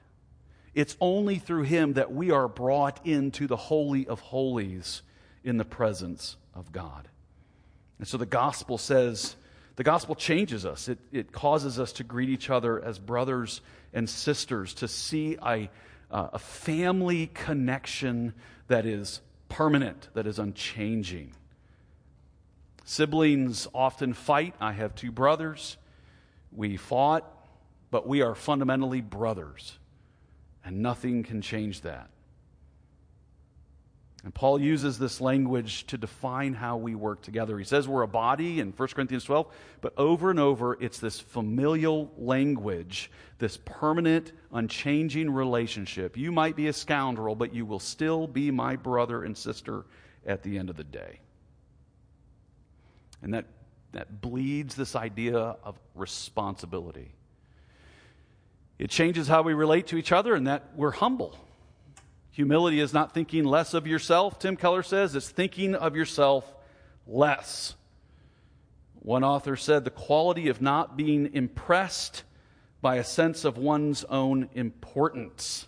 It's 0.73 0.95
only 1.01 1.37
through 1.37 1.63
him 1.63 1.93
that 1.93 2.13
we 2.13 2.31
are 2.31 2.47
brought 2.47 3.05
into 3.05 3.45
the 3.45 3.57
Holy 3.57 4.07
of 4.07 4.21
Holies 4.21 5.01
in 5.43 5.57
the 5.57 5.65
presence 5.65 6.37
of 6.53 6.71
God. 6.71 7.09
And 7.97 8.07
so 8.07 8.15
the 8.17 8.25
gospel 8.25 8.77
says, 8.77 9.35
the 9.79 9.83
gospel 9.85 10.13
changes 10.13 10.65
us. 10.65 10.89
It, 10.89 10.99
it 11.13 11.31
causes 11.31 11.79
us 11.79 11.93
to 11.93 12.03
greet 12.03 12.27
each 12.27 12.49
other 12.49 12.83
as 12.83 12.99
brothers 12.99 13.61
and 13.93 14.09
sisters, 14.09 14.73
to 14.73 14.89
see 14.89 15.37
a, 15.41 15.69
uh, 16.11 16.27
a 16.33 16.37
family 16.37 17.27
connection 17.27 18.33
that 18.67 18.85
is 18.85 19.21
permanent, 19.47 20.09
that 20.15 20.27
is 20.27 20.37
unchanging. 20.37 21.31
Siblings 22.83 23.69
often 23.73 24.11
fight. 24.11 24.53
I 24.59 24.73
have 24.73 24.95
two 24.95 25.13
brothers. 25.13 25.77
We 26.51 26.75
fought, 26.75 27.23
but 27.89 28.05
we 28.05 28.21
are 28.21 28.35
fundamentally 28.35 28.99
brothers, 28.99 29.79
and 30.65 30.81
nothing 30.81 31.23
can 31.23 31.41
change 31.41 31.83
that. 31.83 32.09
And 34.23 34.33
Paul 34.33 34.59
uses 34.59 34.99
this 34.99 35.21
language 35.21 35.87
to 35.87 35.97
define 35.97 36.53
how 36.53 36.75
we 36.75 36.93
work 36.93 37.21
together. 37.21 37.57
He 37.57 37.63
says 37.63 37.87
we're 37.87 38.01
a 38.01 38.07
body 38.07 38.59
in 38.59 38.71
1 38.71 38.87
Corinthians 38.89 39.23
12, 39.23 39.47
but 39.79 39.93
over 39.97 40.29
and 40.29 40.39
over, 40.39 40.77
it's 40.81 40.99
this 40.99 41.21
familial 41.21 42.11
language, 42.17 43.11
this 43.37 43.57
permanent, 43.63 44.33
unchanging 44.51 45.31
relationship. 45.31 46.17
You 46.17 46.33
might 46.33 46.57
be 46.57 46.67
a 46.67 46.73
scoundrel, 46.73 47.33
but 47.33 47.53
you 47.53 47.65
will 47.65 47.79
still 47.79 48.27
be 48.27 48.51
my 48.51 48.75
brother 48.75 49.23
and 49.23 49.37
sister 49.37 49.85
at 50.25 50.43
the 50.43 50.57
end 50.57 50.69
of 50.69 50.75
the 50.75 50.83
day. 50.83 51.21
And 53.21 53.33
that, 53.33 53.45
that 53.93 54.19
bleeds 54.19 54.75
this 54.75 54.97
idea 54.97 55.55
of 55.63 55.79
responsibility. 55.95 57.13
It 58.77 58.89
changes 58.89 59.29
how 59.29 59.43
we 59.43 59.53
relate 59.53 59.87
to 59.87 59.97
each 59.97 60.11
other, 60.11 60.35
and 60.35 60.47
that 60.47 60.71
we're 60.75 60.91
humble 60.91 61.37
Humility 62.39 62.79
is 62.79 62.93
not 62.93 63.13
thinking 63.13 63.43
less 63.43 63.73
of 63.73 63.85
yourself, 63.85 64.39
Tim 64.39 64.55
Keller 64.55 64.81
says, 64.81 65.13
it's 65.13 65.27
thinking 65.27 65.75
of 65.75 65.97
yourself 65.97 66.55
less. 67.05 67.75
One 68.93 69.25
author 69.25 69.57
said 69.57 69.83
the 69.83 69.89
quality 69.89 70.47
of 70.47 70.61
not 70.61 70.95
being 70.95 71.33
impressed 71.33 72.23
by 72.81 72.95
a 72.95 73.03
sense 73.03 73.43
of 73.43 73.57
one's 73.57 74.05
own 74.05 74.47
importance. 74.53 75.67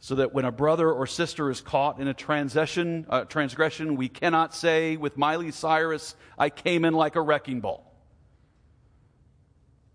So 0.00 0.16
that 0.16 0.34
when 0.34 0.46
a 0.46 0.50
brother 0.50 0.90
or 0.90 1.06
sister 1.06 1.48
is 1.48 1.60
caught 1.60 2.00
in 2.00 2.08
a 2.08 2.14
transgression, 2.14 3.06
uh, 3.08 3.24
transgression, 3.26 3.94
we 3.94 4.08
cannot 4.08 4.52
say 4.52 4.96
with 4.96 5.16
Miley 5.16 5.52
Cyrus, 5.52 6.16
I 6.36 6.50
came 6.50 6.84
in 6.84 6.92
like 6.92 7.14
a 7.14 7.20
wrecking 7.20 7.60
ball. 7.60 7.94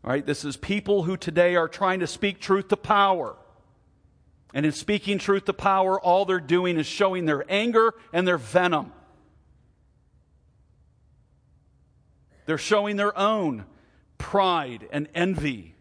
All 0.02 0.12
right, 0.12 0.26
this 0.26 0.46
is 0.46 0.56
people 0.56 1.04
who 1.04 1.18
today 1.18 1.58
are 1.58 1.68
trying 1.68 2.00
to 2.00 2.08
speak 2.08 2.40
truth 2.40 2.70
to 2.70 2.78
power. 2.78 3.36
And 4.56 4.66
in 4.66 4.72
speaking 4.72 5.20
truth 5.20 5.46
to 5.46 5.54
power, 5.54 6.00
all 6.00 6.24
they're 6.24 6.40
doing 6.40 6.78
is 6.78 6.88
showing 6.88 7.26
their 7.26 7.44
anger 7.50 7.94
and 8.14 8.26
their 8.26 8.38
venom. 8.38 8.94
They're 12.46 12.58
showing 12.58 12.96
their 12.96 13.16
own 13.18 13.66
pride 14.18 14.88
and 14.94 15.10
envy 15.14 15.76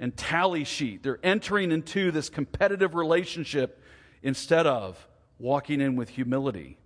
and 0.00 0.16
tally 0.16 0.64
sheet. 0.64 1.04
They're 1.04 1.20
entering 1.22 1.70
into 1.70 2.10
this 2.10 2.28
competitive 2.28 2.96
relationship 2.96 3.80
instead 4.24 4.66
of 4.66 5.06
walking 5.38 5.80
in 5.80 5.94
with 5.94 6.08
humility. 6.08 6.78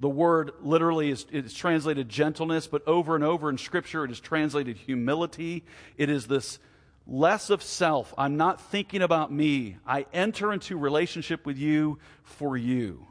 The 0.00 0.08
word 0.08 0.52
literally 0.62 1.10
is, 1.10 1.26
translated 1.52 2.08
gentleness, 2.08 2.66
but 2.66 2.86
over 2.88 3.14
and 3.14 3.24
over 3.24 3.50
in 3.50 3.58
Scripture 3.58 4.04
it 4.04 4.10
is 4.10 4.20
translated 4.20 4.78
humility. 4.78 5.64
It 5.98 6.08
is 6.08 6.26
this 6.26 6.58
less 7.08 7.48
of 7.48 7.62
self. 7.62 8.12
I'm 8.18 8.36
not 8.36 8.60
thinking 8.60 9.02
about 9.02 9.32
me. 9.32 9.78
I 9.86 10.06
enter 10.12 10.52
into 10.52 10.76
relationship 10.76 11.46
with 11.46 11.56
you 11.58 11.98
for 12.22 12.56
you. 12.56 13.06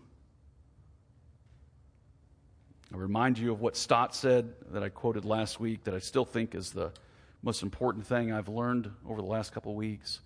I 2.93 2.97
remind 2.97 3.37
you 3.37 3.51
of 3.51 3.59
what 3.59 3.75
Stott 3.75 4.15
said 4.15 4.53
that 4.71 4.83
I 4.83 4.89
quoted 4.89 5.25
last 5.25 5.59
week 5.59 5.83
that 5.85 5.93
I 5.93 5.99
still 5.99 6.23
think 6.23 6.55
is 6.55 6.71
the 6.71 6.93
most 7.41 7.63
important 7.63 8.05
thing 8.05 8.31
I've 8.31 8.47
learned 8.47 8.89
over 9.05 9.19
the 9.19 9.27
last 9.27 9.51
couple 9.51 9.71
of 9.71 9.77
weeks. 9.77 10.21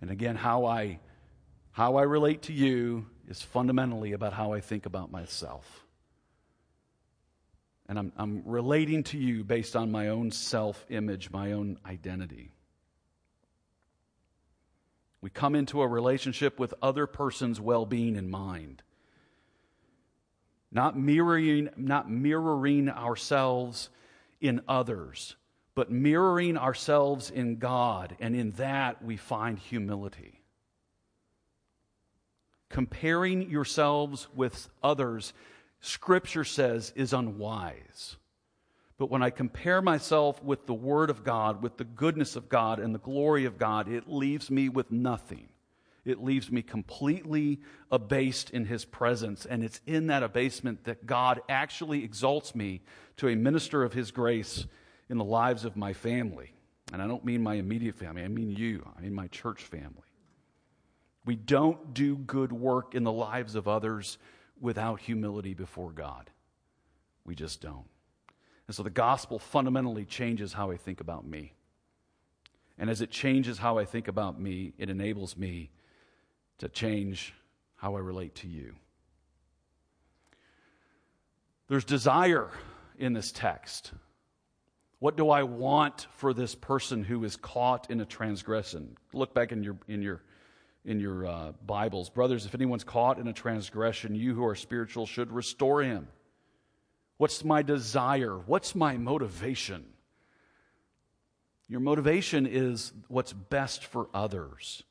And 0.00 0.10
again, 0.10 0.36
how 0.36 0.66
I 0.66 1.00
how 1.72 1.96
I 1.96 2.02
relate 2.02 2.42
to 2.42 2.52
you 2.52 3.06
is 3.28 3.40
fundamentally 3.40 4.12
about 4.12 4.32
how 4.32 4.52
I 4.52 4.60
think 4.60 4.86
about 4.86 5.10
myself. 5.10 5.86
And 7.88 7.98
I'm, 7.98 8.12
I'm 8.16 8.42
relating 8.44 9.04
to 9.04 9.18
you 9.18 9.44
based 9.44 9.76
on 9.76 9.90
my 9.90 10.08
own 10.08 10.30
self 10.30 10.84
image, 10.88 11.30
my 11.30 11.52
own 11.52 11.78
identity. 11.86 12.52
We 15.20 15.30
come 15.30 15.54
into 15.54 15.82
a 15.82 15.88
relationship 15.88 16.58
with 16.58 16.74
other 16.80 17.06
person's 17.06 17.60
well 17.60 17.86
being 17.86 18.16
in 18.16 18.30
mind. 18.30 18.82
Not 20.70 20.98
mirroring, 20.98 21.70
not 21.76 22.10
mirroring 22.10 22.88
ourselves 22.88 23.88
in 24.40 24.60
others, 24.68 25.36
but 25.74 25.90
mirroring 25.90 26.56
ourselves 26.56 27.30
in 27.30 27.56
God, 27.56 28.16
and 28.20 28.36
in 28.36 28.52
that 28.52 29.02
we 29.02 29.16
find 29.16 29.58
humility. 29.58 30.42
Comparing 32.68 33.50
yourselves 33.50 34.28
with 34.34 34.68
others, 34.82 35.32
Scripture 35.80 36.44
says, 36.44 36.92
is 36.94 37.12
unwise. 37.12 38.16
But 38.98 39.10
when 39.10 39.22
I 39.22 39.30
compare 39.30 39.80
myself 39.80 40.42
with 40.42 40.66
the 40.66 40.74
Word 40.74 41.08
of 41.08 41.22
God, 41.22 41.62
with 41.62 41.76
the 41.76 41.84
goodness 41.84 42.34
of 42.34 42.48
God 42.48 42.80
and 42.80 42.92
the 42.92 42.98
glory 42.98 43.44
of 43.44 43.56
God, 43.56 43.88
it 43.88 44.08
leaves 44.08 44.50
me 44.50 44.68
with 44.68 44.90
nothing. 44.90 45.48
It 46.04 46.22
leaves 46.22 46.50
me 46.50 46.62
completely 46.62 47.60
abased 47.92 48.50
in 48.50 48.64
His 48.64 48.84
presence. 48.84 49.46
And 49.46 49.62
it's 49.62 49.80
in 49.86 50.08
that 50.08 50.24
abasement 50.24 50.84
that 50.84 51.06
God 51.06 51.40
actually 51.48 52.02
exalts 52.02 52.56
me 52.56 52.80
to 53.18 53.28
a 53.28 53.36
minister 53.36 53.84
of 53.84 53.92
His 53.92 54.10
grace 54.10 54.66
in 55.08 55.16
the 55.16 55.24
lives 55.24 55.64
of 55.64 55.76
my 55.76 55.92
family. 55.92 56.54
And 56.92 57.00
I 57.00 57.06
don't 57.06 57.24
mean 57.24 57.42
my 57.42 57.54
immediate 57.54 57.96
family, 57.96 58.22
I 58.22 58.28
mean 58.28 58.50
you, 58.50 58.84
I 58.96 59.02
mean 59.02 59.14
my 59.14 59.28
church 59.28 59.62
family. 59.62 60.02
We 61.24 61.36
don't 61.36 61.92
do 61.92 62.16
good 62.16 62.52
work 62.52 62.94
in 62.94 63.04
the 63.04 63.12
lives 63.12 63.54
of 63.54 63.68
others 63.68 64.18
without 64.60 65.00
humility 65.00 65.54
before 65.54 65.92
God. 65.92 66.30
We 67.24 67.34
just 67.34 67.60
don't. 67.60 67.84
And 68.68 68.76
so 68.76 68.82
the 68.82 68.90
gospel 68.90 69.38
fundamentally 69.38 70.04
changes 70.04 70.52
how 70.52 70.70
I 70.70 70.76
think 70.76 71.00
about 71.00 71.26
me. 71.26 71.54
And 72.78 72.88
as 72.88 73.00
it 73.00 73.10
changes 73.10 73.58
how 73.58 73.78
I 73.78 73.86
think 73.86 74.06
about 74.06 74.40
me, 74.40 74.74
it 74.78 74.90
enables 74.90 75.36
me 75.36 75.70
to 76.58 76.68
change 76.68 77.34
how 77.76 77.96
I 77.96 78.00
relate 78.00 78.34
to 78.36 78.46
you. 78.46 78.74
There's 81.68 81.84
desire 81.84 82.50
in 82.98 83.14
this 83.14 83.32
text. 83.32 83.92
What 84.98 85.16
do 85.16 85.30
I 85.30 85.44
want 85.44 86.06
for 86.16 86.34
this 86.34 86.54
person 86.54 87.02
who 87.02 87.24
is 87.24 87.36
caught 87.36 87.90
in 87.90 88.00
a 88.00 88.04
transgression? 88.04 88.96
Look 89.14 89.34
back 89.34 89.50
in 89.50 89.62
your, 89.62 89.78
in 89.88 90.02
your, 90.02 90.22
in 90.84 91.00
your 91.00 91.26
uh, 91.26 91.52
Bibles. 91.64 92.10
Brothers, 92.10 92.44
if 92.44 92.54
anyone's 92.54 92.84
caught 92.84 93.18
in 93.18 93.28
a 93.28 93.32
transgression, 93.32 94.14
you 94.14 94.34
who 94.34 94.44
are 94.44 94.54
spiritual 94.54 95.06
should 95.06 95.32
restore 95.32 95.82
him 95.82 96.08
What's 97.18 97.44
my 97.44 97.62
desire? 97.62 98.38
What's 98.38 98.74
my 98.74 98.96
motivation? 98.96 99.84
Your 101.68 101.80
motivation 101.80 102.46
is 102.46 102.92
what's 103.08 103.32
best 103.32 103.84
for 103.84 104.08
others, 104.14 104.82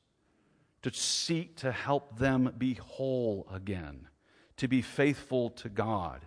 to 0.84 0.94
seek 0.94 1.56
to 1.58 1.72
help 1.72 2.20
them 2.20 2.54
be 2.58 2.76
whole 2.76 3.48
again, 3.52 4.08
to 4.58 4.68
be 4.68 4.84
faithful 4.84 5.50
to 5.52 5.70
God. 5.70 6.22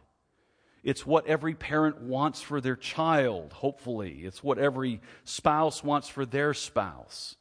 It's 0.82 1.06
what 1.06 1.26
every 1.26 1.54
parent 1.54 2.00
wants 2.00 2.40
for 2.40 2.60
their 2.60 2.74
child, 2.74 3.52
hopefully. 3.52 4.22
It's 4.24 4.42
what 4.42 4.58
every 4.58 5.00
spouse 5.24 5.84
wants 5.84 6.08
for 6.08 6.24
their 6.24 6.54
spouse. 6.54 7.36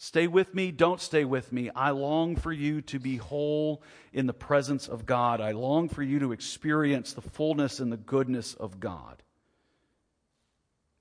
Stay 0.00 0.28
with 0.28 0.54
me, 0.54 0.70
don't 0.70 1.00
stay 1.00 1.24
with 1.24 1.52
me. 1.52 1.70
I 1.74 1.90
long 1.90 2.36
for 2.36 2.52
you 2.52 2.82
to 2.82 3.00
be 3.00 3.16
whole 3.16 3.82
in 4.12 4.26
the 4.26 4.32
presence 4.32 4.86
of 4.86 5.06
God. 5.06 5.40
I 5.40 5.50
long 5.50 5.88
for 5.88 6.04
you 6.04 6.20
to 6.20 6.30
experience 6.30 7.14
the 7.14 7.20
fullness 7.20 7.80
and 7.80 7.90
the 7.90 7.96
goodness 7.96 8.54
of 8.54 8.78
God. 8.78 9.20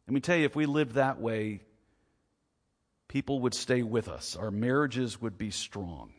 Let 0.07 0.13
me 0.15 0.19
tell 0.19 0.35
you, 0.35 0.45
if 0.45 0.55
we 0.55 0.65
lived 0.65 0.93
that 0.93 1.21
way, 1.21 1.61
people 3.07 3.41
would 3.41 3.53
stay 3.53 3.83
with 3.83 4.07
us, 4.09 4.35
our 4.35 4.49
marriages 4.49 5.21
would 5.21 5.37
be 5.37 5.51
strong. 5.51 6.11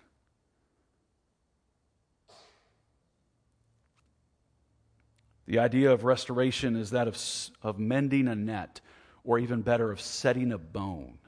The 5.47 5.59
idea 5.59 5.91
of 5.91 6.05
restoration 6.05 6.77
is 6.77 6.91
that 6.91 7.09
of, 7.09 7.19
of 7.61 7.81
mending 7.81 8.29
a 8.29 8.37
net, 8.37 8.81
or 9.25 9.41
even 9.41 9.63
better, 9.63 9.91
of 9.91 10.01
setting 10.01 10.53
a 10.53 10.59
bone. 10.59 11.19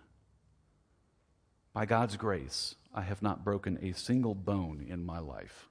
By 1.73 1.87
God's 1.87 2.17
grace, 2.17 2.75
I 2.95 3.03
have 3.03 3.23
not 3.23 3.45
broken 3.45 3.79
a 3.83 3.93
single 3.93 4.35
bone 4.35 4.85
in 4.89 5.05
my 5.05 5.21
life. 5.21 5.69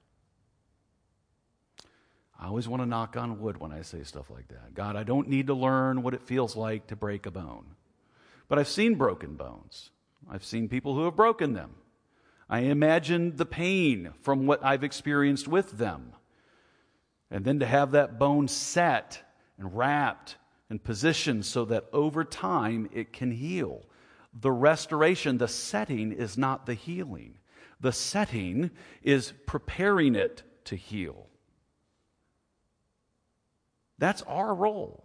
I 2.38 2.46
always 2.46 2.66
want 2.66 2.82
to 2.82 2.86
knock 2.86 3.18
on 3.18 3.38
wood 3.38 3.58
when 3.58 3.70
I 3.70 3.82
say 3.82 4.02
stuff 4.02 4.30
like 4.30 4.48
that. 4.48 4.72
God, 4.72 4.96
I 4.96 5.02
don't 5.02 5.28
need 5.28 5.48
to 5.48 5.54
learn 5.54 6.02
what 6.02 6.14
it 6.14 6.22
feels 6.22 6.56
like 6.56 6.86
to 6.86 6.96
break 6.96 7.26
a 7.26 7.30
bone. 7.30 7.66
But 8.48 8.58
I've 8.58 8.68
seen 8.68 8.94
broken 8.94 9.34
bones. 9.34 9.90
I've 10.28 10.44
seen 10.44 10.68
people 10.68 10.94
who 10.94 11.04
have 11.04 11.16
broken 11.16 11.52
them. 11.52 11.74
I 12.48 12.60
imagine 12.60 13.36
the 13.36 13.46
pain 13.46 14.12
from 14.22 14.46
what 14.46 14.64
I've 14.64 14.82
experienced 14.82 15.48
with 15.48 15.76
them. 15.76 16.14
And 17.30 17.44
then 17.44 17.60
to 17.60 17.66
have 17.66 17.90
that 17.90 18.18
bone 18.18 18.48
set 18.48 19.22
and 19.58 19.76
wrapped 19.76 20.36
and 20.70 20.82
positioned 20.82 21.44
so 21.44 21.66
that 21.66 21.84
over 21.92 22.24
time 22.24 22.88
it 22.92 23.12
can 23.12 23.30
heal. 23.30 23.84
The 24.32 24.52
restoration, 24.52 25.38
the 25.38 25.48
setting 25.48 26.12
is 26.12 26.38
not 26.38 26.66
the 26.66 26.74
healing. 26.74 27.38
The 27.80 27.92
setting 27.92 28.70
is 29.02 29.32
preparing 29.46 30.14
it 30.14 30.42
to 30.66 30.76
heal. 30.76 31.26
That's 33.98 34.22
our 34.22 34.54
role. 34.54 35.04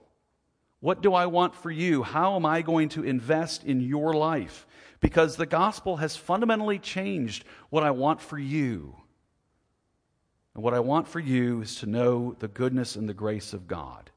What 0.80 1.02
do 1.02 1.14
I 1.14 1.26
want 1.26 1.56
for 1.56 1.72
you? 1.72 2.04
How 2.04 2.36
am 2.36 2.46
I 2.46 2.62
going 2.62 2.90
to 2.90 3.04
invest 3.04 3.64
in 3.64 3.82
your 3.82 4.14
life? 4.14 4.68
Because 5.00 5.36
the 5.36 5.46
gospel 5.46 5.98
has 5.98 6.16
fundamentally 6.16 6.80
changed 6.80 7.44
what 7.70 7.84
I 7.84 7.92
want 7.92 8.22
for 8.22 8.38
you. 8.38 8.96
And 10.54 10.64
what 10.64 10.74
I 10.74 10.80
want 10.80 11.08
for 11.08 11.20
you 11.20 11.62
is 11.62 11.76
to 11.78 11.86
know 11.86 12.36
the 12.40 12.48
goodness 12.48 12.96
and 12.96 13.10
the 13.10 13.14
grace 13.14 13.54
of 13.54 13.68
God. 13.68 14.12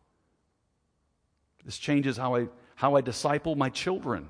This 1.64 1.78
changes 1.78 2.16
how 2.16 2.36
I, 2.36 2.48
how 2.76 2.94
I 2.94 3.00
disciple 3.00 3.56
my 3.56 3.70
children. 3.70 4.28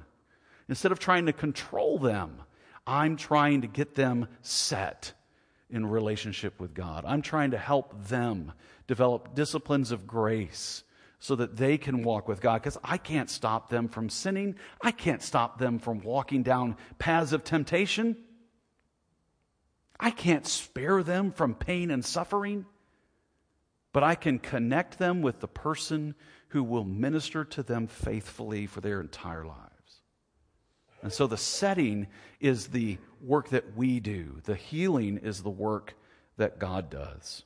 Instead 0.69 0.93
of 0.93 0.99
trying 0.99 1.27
to 1.27 1.33
control 1.33 1.99
them, 1.99 2.43
I'm 2.87 3.17
trying 3.17 3.63
to 3.63 3.67
get 3.67 3.95
them 3.95 4.29
set 4.43 5.13
in 5.71 5.87
relationship 5.87 6.61
with 6.61 6.75
God. 6.75 7.05
I'm 7.07 7.23
trying 7.23 7.51
to 7.51 7.59
help 7.59 8.09
them 8.09 8.53
develop 8.87 9.35
disciplines 9.35 9.93
of 9.93 10.07
grace 10.07 10.83
so 11.21 11.35
that 11.37 11.57
they 11.57 11.77
can 11.79 12.03
walk 12.03 12.29
with 12.29 12.41
God 12.41 12.63
because 12.63 12.79
I 12.85 12.97
can't 12.97 13.29
stop 13.29 13.69
them 13.69 13.89
from 13.89 14.09
sinning. 14.09 14.57
I 14.81 14.93
can't 14.93 15.23
stop 15.23 15.59
them 15.59 15.79
from 15.79 16.01
walking 16.01 16.43
down 16.43 16.77
paths 16.99 17.33
of 17.33 17.45
temptation. 17.45 18.17
I 20.01 20.11
can't 20.11 20.47
spare 20.47 21.03
them 21.03 21.33
from 21.33 21.55
pain 21.55 21.91
and 21.91 22.05
suffering, 22.05 22.67
but 23.93 24.05
I 24.05 24.15
can 24.15 24.39
connect 24.39 24.99
them 24.99 25.23
with 25.23 25.41
the 25.41 25.49
person 25.49 26.15
who 26.49 26.63
will 26.63 26.85
minister 26.85 27.45
to 27.45 27.63
them 27.63 27.89
faithfully 27.89 28.67
for 28.67 28.81
their 28.81 29.01
entire 29.01 29.45
lives. 29.45 29.78
And 31.03 31.13
so 31.13 31.27
the 31.27 31.37
setting 31.37 32.09
is 32.41 32.69
the 32.69 32.99
work 33.21 33.51
that 33.51 33.77
we 33.77 34.01
do, 34.01 34.41
the 34.45 34.55
healing 34.55 35.19
is 35.19 35.43
the 35.43 35.51
work 35.51 35.95
that 36.37 36.59
God 36.59 36.91
does. 36.91 37.45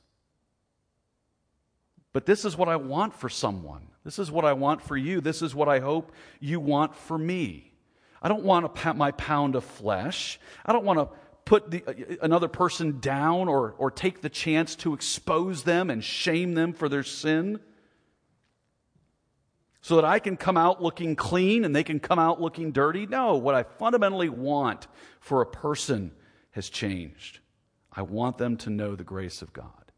But 2.13 2.27
this 2.27 2.45
is 2.45 2.55
what 2.55 2.69
I 2.69 2.75
want 2.75 3.13
for 3.15 3.27
someone. 3.27 3.87
This 4.03 4.19
is 4.19 4.29
what 4.29 4.45
I 4.45 4.53
want 4.53 4.81
for 4.81 4.95
you. 4.95 5.19
This 5.19 5.41
is 5.41 5.55
what 5.55 5.67
I 5.67 5.79
hope 5.79 6.11
you 6.39 6.59
want 6.59 6.95
for 6.95 7.17
me. 7.17 7.71
I 8.21 8.27
don't 8.27 8.43
want 8.43 8.85
a, 8.85 8.93
my 8.93 9.11
pound 9.11 9.55
of 9.55 9.63
flesh. 9.63 10.39
I 10.63 10.73
don't 10.73 10.85
want 10.85 10.99
to 10.99 11.09
put 11.45 11.71
the, 11.71 11.83
uh, 11.85 12.15
another 12.21 12.47
person 12.47 12.99
down 12.99 13.49
or, 13.49 13.73
or 13.77 13.89
take 13.89 14.21
the 14.21 14.29
chance 14.29 14.75
to 14.77 14.93
expose 14.93 15.63
them 15.63 15.89
and 15.89 16.03
shame 16.03 16.53
them 16.53 16.73
for 16.73 16.87
their 16.87 17.03
sin 17.03 17.59
so 19.83 19.97
that 19.97 20.05
I 20.05 20.19
can 20.19 20.37
come 20.37 20.55
out 20.55 20.81
looking 20.81 21.17
clean 21.17 21.65
and 21.65 21.75
they 21.75 21.83
can 21.83 21.99
come 21.99 22.17
out 22.17 22.39
looking 22.39 22.71
dirty. 22.71 23.05
No, 23.05 23.35
what 23.35 23.53
I 23.53 23.63
fundamentally 23.63 24.29
want 24.29 24.87
for 25.19 25.41
a 25.41 25.45
person 25.45 26.13
has 26.51 26.69
changed. 26.69 27.39
I 27.91 28.03
want 28.03 28.37
them 28.37 28.55
to 28.57 28.69
know 28.69 28.95
the 28.95 29.03
grace 29.03 29.41
of 29.41 29.51
God. 29.51 29.91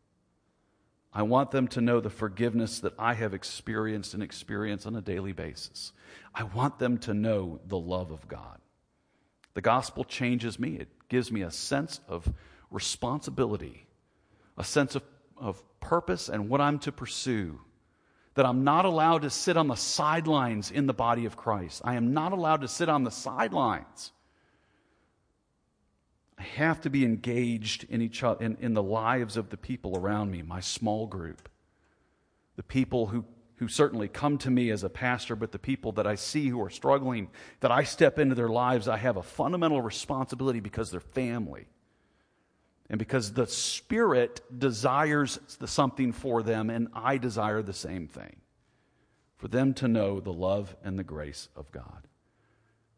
I 1.13 1.22
want 1.22 1.51
them 1.51 1.68
to 1.70 1.81
know 1.81 2.00
the 2.00 2.10
forgiveness 2.10 2.79
that 2.79 2.94
I 2.98 3.14
have 3.14 3.36
experienced 3.36 4.16
and 4.16 4.24
experience 4.24 4.88
on 4.88 4.96
a 4.96 5.01
daily 5.01 5.33
basis. 5.33 5.94
I 6.33 6.44
want 6.44 6.79
them 6.79 6.98
to 7.00 7.14
know 7.14 7.60
the 7.68 7.77
love 7.77 8.10
of 8.10 8.27
God. 8.27 8.57
The 9.53 9.62
gospel 9.62 10.03
changes 10.03 10.57
me. 10.57 10.77
It 10.77 10.90
gives 11.10 11.31
me 11.31 11.44
a 11.44 11.51
sense 11.51 12.01
of 12.07 12.27
responsibility, 12.72 13.86
a 14.57 14.64
sense 14.64 14.96
of, 14.96 15.03
of 15.38 15.62
purpose 15.79 16.27
and 16.27 16.50
what 16.50 16.60
I'm 16.60 16.79
to 16.79 16.92
pursue. 16.92 17.60
That 18.36 18.46
I'm 18.46 18.64
not 18.64 18.86
allowed 18.86 19.24
to 19.24 19.30
sit 19.30 19.58
on 19.58 19.68
the 19.68 19.76
sidelines 19.76 20.72
in 20.72 20.88
the 20.88 20.94
body 20.94 21.26
of 21.26 21.38
Christ. 21.38 21.82
I 21.84 21.96
am 21.96 22.14
not 22.14 22.32
allowed 22.32 22.62
to 22.62 22.68
sit 22.68 22.90
on 22.90 23.04
the 23.04 23.12
sidelines. 23.12 24.12
I 26.38 26.44
have 26.44 26.82
to 26.82 26.90
be 26.90 27.06
engaged 27.06 27.86
in, 27.90 28.02
each 28.02 28.24
other, 28.24 28.44
in, 28.44 28.58
in 28.60 28.74
the 28.74 28.84
lives 28.84 29.38
of 29.38 29.50
the 29.50 29.58
people 29.58 29.98
around 29.98 30.32
me, 30.32 30.42
my 30.42 30.60
small 30.60 31.08
group, 31.08 31.48
the 32.58 32.64
people 32.64 33.08
who, 33.08 33.24
who 33.56 33.70
certainly 33.70 34.10
come 34.10 34.38
to 34.40 34.52
me 34.52 34.70
as 34.70 34.84
a 34.84 34.90
pastor, 34.90 35.38
but 35.38 35.54
the 35.54 35.60
people 35.60 35.94
that 35.94 36.06
I 36.06 36.16
see 36.16 36.50
who 36.50 36.62
are 36.62 36.70
struggling, 36.70 37.30
that 37.62 37.72
I 37.72 37.84
step 37.84 38.20
into 38.20 38.36
their 38.36 38.50
lives, 38.50 38.90
I 38.90 38.98
have 38.98 39.16
a 39.16 39.24
fundamental 39.24 39.82
responsibility 39.82 40.60
because 40.60 40.92
they're 40.92 41.00
family. 41.00 41.68
And 42.90 43.00
because 43.00 43.34
the 43.34 43.48
Spirit 43.48 44.42
desires 44.58 45.40
something 45.66 46.12
for 46.12 46.44
them, 46.44 46.70
and 46.70 46.88
I 46.94 47.18
desire 47.18 47.62
the 47.62 47.74
same 47.74 48.08
thing 48.08 48.38
for 49.38 49.48
them 49.48 49.74
to 49.76 49.88
know 49.88 50.20
the 50.20 50.34
love 50.34 50.76
and 50.84 50.98
the 50.98 51.04
grace 51.04 51.50
of 51.56 51.72
God. 51.72 52.08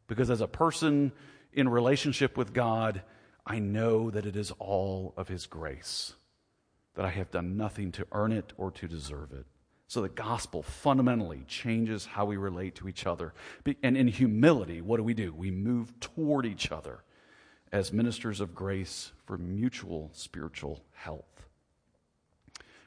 Because 0.08 0.30
as 0.30 0.42
a 0.42 0.48
person 0.48 1.12
in 1.54 1.70
relationship 1.70 2.38
with 2.38 2.54
God, 2.54 3.02
I 3.46 3.60
know 3.60 4.12
that 4.12 4.26
it 4.26 4.36
is 4.36 4.52
all 4.60 5.14
of 5.18 5.30
His 5.30 5.46
grace, 5.48 6.14
that 6.96 7.06
I 7.06 7.10
have 7.10 7.32
done 7.32 7.58
nothing 7.58 7.92
to 7.94 8.06
earn 8.12 8.32
it 8.32 8.54
or 8.58 8.72
to 8.72 8.88
deserve 8.88 9.32
it. 9.32 9.46
So 9.88 10.02
the 10.02 10.10
gospel 10.10 10.64
fundamentally 10.64 11.46
changes 11.48 12.06
how 12.06 12.26
we 12.26 12.36
relate 12.36 12.76
to 12.76 12.90
each 12.90 13.06
other. 13.06 13.34
And 13.82 13.96
in 13.96 14.10
humility, 14.10 14.82
what 14.82 14.98
do 14.98 15.04
we 15.04 15.14
do? 15.14 15.34
We 15.34 15.50
move 15.50 15.98
toward 16.02 16.46
each 16.46 16.74
other 16.74 17.04
as 17.72 17.92
ministers 17.92 18.40
of 18.40 18.56
grace 18.56 19.12
for 19.26 19.38
mutual 19.38 20.10
spiritual 20.14 20.84
health. 20.94 21.26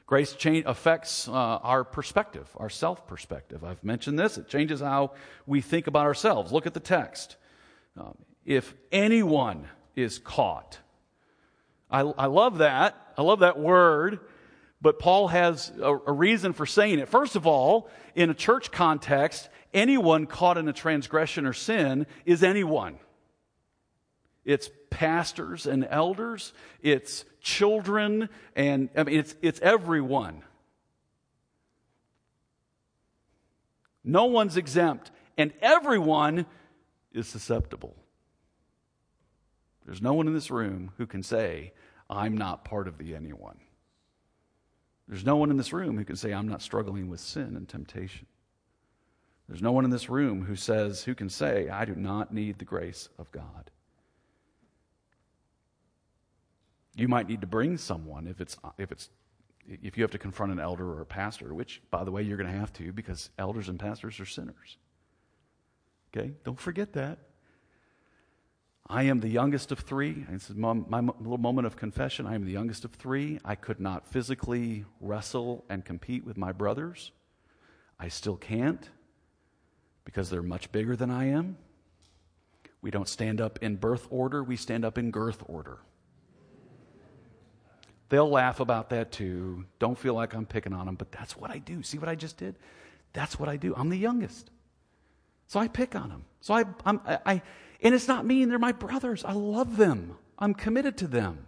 Grace 0.05 0.33
change, 0.33 0.65
affects 0.65 1.27
uh, 1.27 1.31
our 1.31 1.83
perspective, 1.83 2.49
our 2.57 2.69
self 2.69 3.07
perspective. 3.07 3.63
I've 3.63 3.83
mentioned 3.83 4.19
this. 4.19 4.37
It 4.37 4.49
changes 4.49 4.81
how 4.81 5.11
we 5.45 5.61
think 5.61 5.87
about 5.87 6.05
ourselves. 6.05 6.51
Look 6.51 6.67
at 6.67 6.73
the 6.73 6.81
text. 6.81 7.37
Um, 7.97 8.17
if 8.45 8.73
anyone 8.91 9.67
is 9.95 10.19
caught. 10.19 10.79
I, 11.89 12.01
I 12.01 12.25
love 12.25 12.57
that. 12.59 12.95
I 13.17 13.21
love 13.21 13.39
that 13.39 13.59
word. 13.59 14.19
But 14.81 14.99
Paul 14.99 15.27
has 15.27 15.71
a, 15.79 15.93
a 15.93 16.11
reason 16.11 16.53
for 16.53 16.65
saying 16.65 16.99
it. 16.99 17.07
First 17.07 17.35
of 17.35 17.45
all, 17.45 17.89
in 18.15 18.29
a 18.29 18.33
church 18.33 18.71
context, 18.71 19.47
anyone 19.73 20.25
caught 20.25 20.57
in 20.57 20.67
a 20.67 20.73
transgression 20.73 21.45
or 21.45 21.53
sin 21.53 22.07
is 22.25 22.43
anyone. 22.43 22.97
It's 24.43 24.69
pastors 24.89 25.67
and 25.67 25.87
elders, 25.89 26.53
it's 26.81 27.25
children, 27.41 28.29
and 28.55 28.89
I 28.95 29.03
mean, 29.03 29.19
it's, 29.19 29.35
it's 29.41 29.59
everyone. 29.61 30.43
No 34.03 34.25
one's 34.25 34.57
exempt, 34.57 35.11
and 35.37 35.53
everyone 35.61 36.45
is 37.13 37.27
susceptible. 37.27 37.95
There's 39.85 40.01
no 40.01 40.13
one 40.13 40.27
in 40.27 40.33
this 40.33 40.49
room 40.49 40.91
who 40.97 41.05
can 41.05 41.23
say, 41.23 41.73
I'm 42.09 42.37
not 42.37 42.65
part 42.65 42.87
of 42.87 42.97
the 42.97 43.15
anyone. 43.15 43.59
There's 45.07 45.25
no 45.25 45.35
one 45.35 45.51
in 45.51 45.57
this 45.57 45.73
room 45.73 45.97
who 45.97 46.05
can 46.05 46.15
say, 46.15 46.33
I'm 46.33 46.47
not 46.47 46.61
struggling 46.61 47.09
with 47.09 47.19
sin 47.19 47.55
and 47.55 47.67
temptation. 47.67 48.27
There's 49.47 49.61
no 49.61 49.71
one 49.71 49.83
in 49.83 49.91
this 49.91 50.09
room 50.09 50.45
who 50.45 50.55
says, 50.55 51.03
who 51.03 51.13
can 51.13 51.29
say, 51.29 51.67
I 51.67 51.85
do 51.85 51.95
not 51.95 52.33
need 52.33 52.59
the 52.59 52.65
grace 52.65 53.09
of 53.19 53.31
God. 53.31 53.69
You 56.95 57.07
might 57.07 57.27
need 57.27 57.41
to 57.41 57.47
bring 57.47 57.77
someone 57.77 58.27
if 58.27 58.41
it's, 58.41 58.57
if 58.77 58.91
it's, 58.91 59.09
if 59.67 59.97
you 59.97 60.03
have 60.03 60.11
to 60.11 60.17
confront 60.17 60.51
an 60.51 60.59
elder 60.59 60.85
or 60.85 61.01
a 61.01 61.05
pastor, 61.05 61.53
which, 61.53 61.81
by 61.89 62.03
the 62.03 62.11
way, 62.11 62.21
you're 62.21 62.37
going 62.37 62.51
to 62.51 62.57
have 62.57 62.73
to 62.73 62.91
because 62.91 63.29
elders 63.37 63.69
and 63.69 63.79
pastors 63.79 64.19
are 64.19 64.25
sinners. 64.25 64.77
Okay? 66.13 66.33
Don't 66.43 66.59
forget 66.59 66.93
that. 66.93 67.19
I 68.87 69.03
am 69.03 69.21
the 69.21 69.29
youngest 69.29 69.71
of 69.71 69.79
three. 69.79 70.25
This 70.29 70.49
is 70.49 70.55
my, 70.57 70.73
my, 70.73 70.99
little 70.99 71.37
moment 71.37 71.65
of 71.65 71.77
confession. 71.77 72.25
I 72.25 72.35
am 72.35 72.43
the 72.43 72.51
youngest 72.51 72.83
of 72.83 72.91
three. 72.91 73.39
I 73.45 73.55
could 73.55 73.79
not 73.79 74.05
physically 74.05 74.83
wrestle 74.99 75.63
and 75.69 75.85
compete 75.85 76.25
with 76.25 76.35
my 76.35 76.51
brothers. 76.51 77.11
I 77.97 78.09
still 78.09 78.35
can't 78.35 78.89
because 80.03 80.29
they're 80.29 80.43
much 80.43 80.71
bigger 80.73 80.97
than 80.97 81.09
I 81.09 81.29
am. 81.29 81.57
We 82.81 82.91
don't 82.91 83.07
stand 83.07 83.39
up 83.39 83.59
in 83.61 83.75
birth 83.75 84.07
order, 84.09 84.43
we 84.43 84.57
stand 84.57 84.83
up 84.83 84.97
in 84.97 85.11
girth 85.11 85.43
order. 85.47 85.77
They'll 88.11 88.29
laugh 88.29 88.59
about 88.59 88.89
that 88.89 89.13
too. 89.13 89.63
Don't 89.79 89.97
feel 89.97 90.13
like 90.13 90.33
I'm 90.33 90.45
picking 90.45 90.73
on 90.73 90.85
them, 90.85 90.95
but 90.95 91.13
that's 91.13 91.37
what 91.37 91.49
I 91.49 91.59
do. 91.59 91.81
See 91.81 91.97
what 91.97 92.09
I 92.09 92.15
just 92.15 92.35
did? 92.35 92.57
That's 93.13 93.39
what 93.39 93.47
I 93.47 93.55
do. 93.55 93.73
I'm 93.73 93.87
the 93.87 93.97
youngest. 93.97 94.51
So 95.47 95.61
I 95.61 95.69
pick 95.69 95.95
on 95.95 96.09
them. 96.09 96.25
So 96.41 96.53
I, 96.53 96.65
I'm, 96.85 96.99
I, 97.07 97.19
I 97.25 97.41
and 97.81 97.95
it's 97.95 98.09
not 98.09 98.25
mean. 98.25 98.49
They're 98.49 98.59
my 98.59 98.73
brothers. 98.73 99.23
I 99.23 99.31
love 99.31 99.77
them. 99.77 100.17
I'm 100.37 100.53
committed 100.53 100.97
to 100.97 101.07
them. 101.07 101.47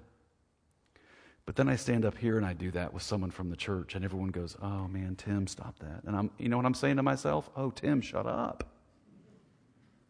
But 1.46 1.58
then 1.58 1.68
I 1.68 1.76
stand 1.76 2.06
up 2.06 2.18
here 2.18 2.38
and 2.38 2.46
I 2.46 2.54
do 2.54 2.72
that 2.72 2.94
with 2.94 3.04
someone 3.04 3.32
from 3.32 3.50
the 3.50 3.58
church, 3.58 3.96
and 3.96 4.06
everyone 4.06 4.30
goes, 4.30 4.56
Oh 4.62 4.88
man, 4.88 5.18
Tim, 5.18 5.48
stop 5.48 5.78
that. 5.80 6.04
And 6.06 6.16
I'm, 6.16 6.32
you 6.38 6.48
know 6.48 6.56
what 6.56 6.66
I'm 6.66 6.74
saying 6.74 6.96
to 6.96 7.04
myself? 7.04 7.50
Oh, 7.58 7.72
Tim, 7.72 8.00
shut 8.00 8.26
up. 8.26 8.64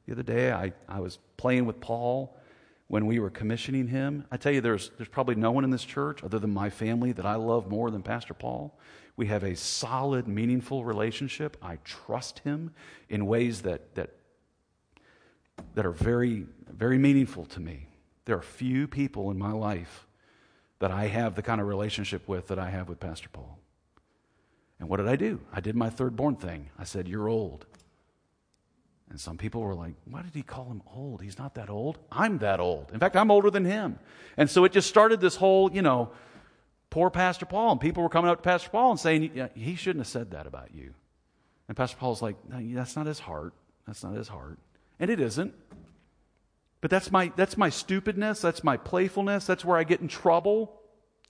The 0.06 0.12
other 0.12 0.22
day, 0.22 0.52
I, 0.52 0.72
I 0.88 1.00
was 1.00 1.18
playing 1.36 1.66
with 1.66 1.80
Paul 1.80 2.38
when 2.94 3.08
we 3.08 3.18
were 3.18 3.32
commissioning 3.32 3.88
him. 3.88 4.24
I 4.30 4.38
tell 4.38 4.52
you, 4.52 4.62
there's, 4.62 4.92
there's 4.98 5.10
probably 5.10 5.34
no 5.34 5.50
one 5.50 5.64
in 5.64 5.72
this 5.72 5.84
church 5.84 6.24
other 6.24 6.38
than 6.38 6.54
my 6.54 6.70
family 6.70 7.12
that 7.14 7.26
I 7.26 7.34
love 7.34 7.68
more 7.68 7.90
than 7.90 8.04
Pastor 8.04 8.36
Paul. 8.36 8.78
We 9.16 9.26
have 9.26 9.44
a 9.44 9.56
solid, 9.56 10.28
meaningful 10.28 10.86
relationship. 10.86 11.58
I 11.60 11.78
trust 11.84 12.38
him 12.42 12.72
in 13.10 13.26
ways 13.26 13.64
that, 13.64 13.96
that, 13.96 14.12
that 15.74 15.88
are 15.88 15.92
very, 15.92 16.46
very 16.72 17.00
meaningful 17.00 17.46
to 17.46 17.60
me. 17.60 17.88
There 18.26 18.38
are 18.38 18.44
few 18.44 18.88
people 18.88 19.32
in 19.32 19.40
my 19.40 19.54
life 19.54 20.06
that 20.78 20.92
I 20.92 21.08
have 21.08 21.34
the 21.34 21.42
kind 21.42 21.60
of 21.60 21.66
relationship 21.66 22.28
with 22.28 22.50
that 22.50 22.60
I 22.60 22.70
have 22.70 22.90
with 22.90 23.00
Pastor 23.00 23.30
Paul. 23.30 23.58
And 24.80 24.88
what 24.88 24.98
did 24.98 25.08
I 25.08 25.16
do? 25.16 25.42
I 25.52 25.62
did 25.62 25.76
my 25.76 25.90
third 25.90 26.16
born 26.16 26.36
thing. 26.36 26.70
I 26.78 26.84
said, 26.84 27.08
You're 27.08 27.28
old. 27.28 27.66
And 29.14 29.22
some 29.22 29.38
people 29.38 29.62
were 29.62 29.76
like, 29.76 29.94
Why 30.06 30.24
did 30.24 30.34
he 30.34 30.42
call 30.42 30.66
him 30.66 30.82
old? 30.92 31.22
He's 31.22 31.38
not 31.38 31.54
that 31.54 31.70
old. 31.70 32.00
I'm 32.12 32.40
that 32.40 32.60
old. 32.60 32.90
In 32.92 33.00
fact, 33.00 33.16
I'm 33.16 33.30
older 33.30 33.52
than 33.52 33.64
him. 33.64 34.00
And 34.38 34.50
so 34.50 34.66
it 34.66 34.72
just 34.72 34.90
started 34.90 35.22
this 35.22 35.36
whole, 35.36 35.72
you 35.72 35.84
know, 35.84 36.10
poor 36.90 37.12
Pastor 37.12 37.46
Paul. 37.46 37.74
And 37.74 37.80
people 37.80 38.02
were 38.02 38.10
coming 38.10 38.32
up 38.32 38.40
to 38.40 38.42
Pastor 38.42 38.72
Paul 38.72 38.90
and 38.90 39.00
saying, 39.00 39.30
yeah, 39.36 39.50
He 39.54 39.76
shouldn't 39.76 40.00
have 40.00 40.08
said 40.08 40.32
that 40.32 40.48
about 40.48 40.74
you. 40.74 40.96
And 41.68 41.78
Pastor 41.78 41.96
Paul's 41.96 42.24
like, 42.24 42.38
no, 42.50 42.60
That's 42.74 42.96
not 42.96 43.06
his 43.06 43.20
heart. 43.20 43.54
That's 43.86 44.04
not 44.04 44.16
his 44.16 44.30
heart. 44.30 44.58
And 45.00 45.12
it 45.12 45.20
isn't. 45.20 45.54
But 46.82 46.90
that's 46.90 47.12
my, 47.12 47.32
that's 47.36 47.56
my 47.56 47.70
stupidness. 47.70 48.42
That's 48.42 48.64
my 48.64 48.78
playfulness. 48.78 49.46
That's 49.46 49.64
where 49.64 49.78
I 49.78 49.84
get 49.84 50.02
in 50.02 50.08
trouble. 50.08 50.82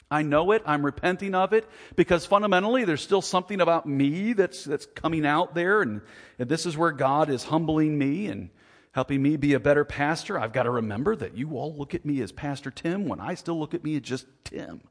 I 0.09 0.21
know 0.21 0.51
it. 0.51 0.61
I'm 0.65 0.85
repenting 0.85 1.33
of 1.33 1.53
it 1.53 1.67
because 1.95 2.25
fundamentally 2.25 2.85
there's 2.85 3.01
still 3.01 3.21
something 3.21 3.61
about 3.61 3.85
me 3.85 4.33
that's, 4.33 4.63
that's 4.63 4.85
coming 4.85 5.25
out 5.25 5.55
there. 5.55 5.81
And, 5.81 6.01
and 6.37 6.49
this 6.49 6.65
is 6.65 6.77
where 6.77 6.91
God 6.91 7.29
is 7.29 7.43
humbling 7.45 7.97
me 7.97 8.27
and 8.27 8.49
helping 8.91 9.21
me 9.21 9.37
be 9.37 9.53
a 9.53 9.59
better 9.59 9.83
pastor. 9.83 10.39
I've 10.39 10.53
got 10.53 10.63
to 10.63 10.71
remember 10.71 11.15
that 11.15 11.35
you 11.35 11.57
all 11.57 11.75
look 11.75 11.95
at 11.95 12.05
me 12.05 12.21
as 12.21 12.31
Pastor 12.31 12.69
Tim 12.69 13.07
when 13.07 13.19
I 13.19 13.33
still 13.33 13.59
look 13.59 13.73
at 13.73 13.83
me 13.83 13.95
as 13.95 14.01
just 14.03 14.27
Tim. 14.43 14.81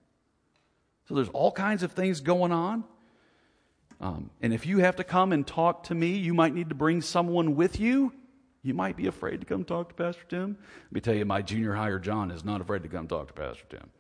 So 1.07 1.15
there's 1.15 1.29
all 1.29 1.53
kinds 1.53 1.83
of 1.83 1.93
things 1.93 2.21
going 2.21 2.51
on. 2.51 2.85
Um, 4.01 4.31
and 4.41 4.53
if 4.53 4.67
you 4.67 4.79
have 4.79 4.97
to 4.97 5.05
come 5.05 5.33
and 5.33 5.47
talk 5.47 5.85
to 5.85 5.95
me, 5.95 6.17
you 6.17 6.35
might 6.35 6.55
need 6.55 6.71
to 6.71 6.75
bring 6.75 7.01
someone 7.01 7.55
with 7.55 7.79
you 7.79 8.13
you 8.63 8.75
might 8.75 8.97
be 8.97 9.09
afraid 9.09 9.41
to 9.41 9.47
come 9.47 9.65
talk 9.65 9.89
to 9.89 9.95
Pastor 9.95 10.23
Tim. 10.29 10.57
Let 10.85 10.93
me 10.93 11.01
tell 11.01 11.15
you, 11.15 11.25
my 11.25 11.43
junior 11.43 11.75
hire 11.75 11.99
John 11.99 12.31
is 12.31 12.45
not 12.45 12.61
afraid 12.61 12.85
to 12.85 12.89
come 12.89 13.09
talk 13.09 13.27
to 13.29 13.33
Pastor 13.33 13.65
Tim. 13.69 13.91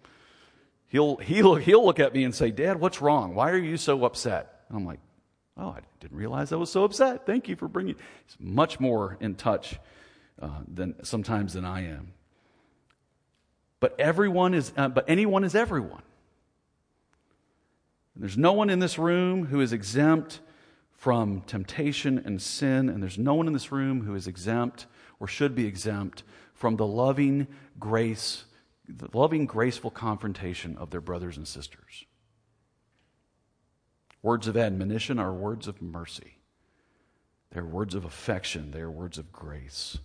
He'll, 0.92 1.16
he'll, 1.16 1.57
he'll 1.57 1.85
look 1.85 1.98
at 1.98 2.14
me 2.14 2.22
and 2.22 2.33
say, 2.35 2.50
Dad, 2.50 2.78
what's 2.78 3.02
wrong? 3.02 3.35
Why 3.35 3.50
are 3.50 3.59
you 3.59 3.76
so 3.76 4.05
upset? 4.05 4.62
And 4.68 4.78
I'm 4.78 4.87
like, 4.87 5.00
Oh, 5.57 5.68
I 5.68 5.81
didn't 6.00 6.16
realize 6.16 6.52
I 6.52 6.57
was 6.57 6.70
so 6.70 6.85
upset. 6.85 7.26
Thank 7.26 7.48
you 7.48 7.57
for 7.57 7.68
bringing. 7.68 7.96
He's 8.26 8.37
much 8.40 8.81
more 8.81 9.18
in 9.20 9.35
touch 9.35 9.78
uh, 10.40 10.61
than 10.66 10.94
sometimes 11.05 11.52
than 11.52 11.64
I 11.64 11.87
am. 11.88 12.12
But 13.81 13.98
everyone 13.98 14.55
is, 14.55 14.72
uh, 14.76 14.88
but 14.88 15.05
anyone 15.09 15.44
is 15.44 15.55
everyone. 15.55 16.02
There's 18.16 18.38
no 18.38 18.52
one 18.52 18.70
in 18.70 18.78
this 18.78 18.98
room 18.98 19.46
who 19.46 19.61
is 19.61 19.72
exempt 19.72 20.40
from 20.92 21.42
temptation 21.42 22.18
and 22.18 22.40
sin, 22.40 22.88
and 22.88 23.02
there's 23.02 23.18
no 23.18 23.35
one 23.35 23.46
in 23.46 23.52
this 23.52 23.72
room 23.72 24.02
who 24.02 24.14
is 24.14 24.26
exempt 24.26 24.87
or 25.18 25.26
should 25.26 25.55
be 25.55 25.66
exempt 25.66 26.22
from 26.55 26.76
the 26.76 26.87
loving 26.87 27.46
grace, 27.78 28.44
the 28.88 29.09
loving, 29.12 29.47
graceful 29.47 29.90
confrontation 29.90 30.77
of 30.77 30.90
their 30.90 31.01
brothers 31.01 31.37
and 31.37 31.47
sisters. 31.47 32.05
Words 34.23 34.47
of 34.47 34.57
admonition 34.57 35.18
are 35.18 35.33
words 35.33 35.66
of 35.66 35.83
mercy. 35.83 36.38
They're 37.51 37.64
words 37.64 37.95
of 37.95 38.05
affection. 38.05 38.71
They're 38.71 38.90
words 38.90 39.18
of 39.18 39.33
grace. 39.33 39.99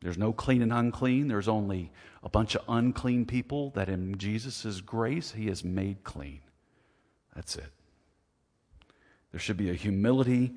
There's 0.00 0.18
no 0.18 0.32
clean 0.32 0.62
and 0.62 0.72
unclean. 0.72 1.28
There's 1.28 1.48
only 1.48 1.92
a 2.22 2.28
bunch 2.28 2.54
of 2.54 2.62
unclean 2.68 3.26
people 3.26 3.70
that 3.70 3.88
in 3.88 4.16
Jesus' 4.16 4.80
grace 4.80 5.32
he 5.32 5.46
has 5.46 5.62
made 5.62 6.02
clean. 6.02 6.40
That's 7.34 7.56
it. 7.56 7.70
There 9.30 9.40
should 9.40 9.58
be 9.58 9.70
a 9.70 9.74
humility 9.74 10.54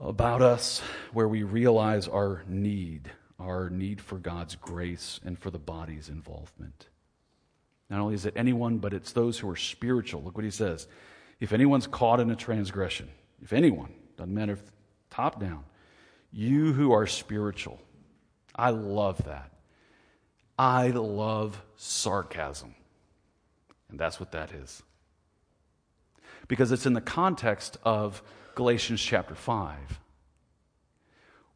about 0.00 0.40
us 0.40 0.80
where 1.12 1.28
we 1.28 1.42
realize 1.42 2.08
our 2.08 2.44
need, 2.46 3.10
our 3.42 3.68
need 3.70 4.00
for 4.00 4.18
God's 4.18 4.54
grace 4.56 5.20
and 5.24 5.38
for 5.38 5.50
the 5.50 5.58
body's 5.58 6.08
involvement. 6.08 6.88
Not 7.90 8.00
only 8.00 8.14
is 8.14 8.24
it 8.24 8.34
anyone, 8.36 8.78
but 8.78 8.94
it's 8.94 9.12
those 9.12 9.38
who 9.38 9.50
are 9.50 9.56
spiritual. 9.56 10.22
Look 10.22 10.36
what 10.36 10.44
he 10.44 10.50
says. 10.50 10.86
If 11.40 11.52
anyone's 11.52 11.86
caught 11.86 12.20
in 12.20 12.30
a 12.30 12.36
transgression, 12.36 13.08
if 13.42 13.52
anyone, 13.52 13.92
doesn't 14.16 14.32
matter 14.32 14.52
if 14.52 14.62
top 15.10 15.40
down, 15.40 15.64
you 16.32 16.72
who 16.72 16.92
are 16.92 17.06
spiritual. 17.06 17.80
I 18.54 18.70
love 18.70 19.24
that. 19.24 19.50
I 20.58 20.88
love 20.88 21.60
sarcasm. 21.76 22.74
And 23.90 23.98
that's 23.98 24.20
what 24.20 24.32
that 24.32 24.52
is 24.52 24.82
because 26.48 26.72
it's 26.72 26.86
in 26.86 26.92
the 26.92 27.00
context 27.00 27.78
of 27.84 28.22
Galatians 28.54 29.00
chapter 29.00 29.34
5. 29.34 30.00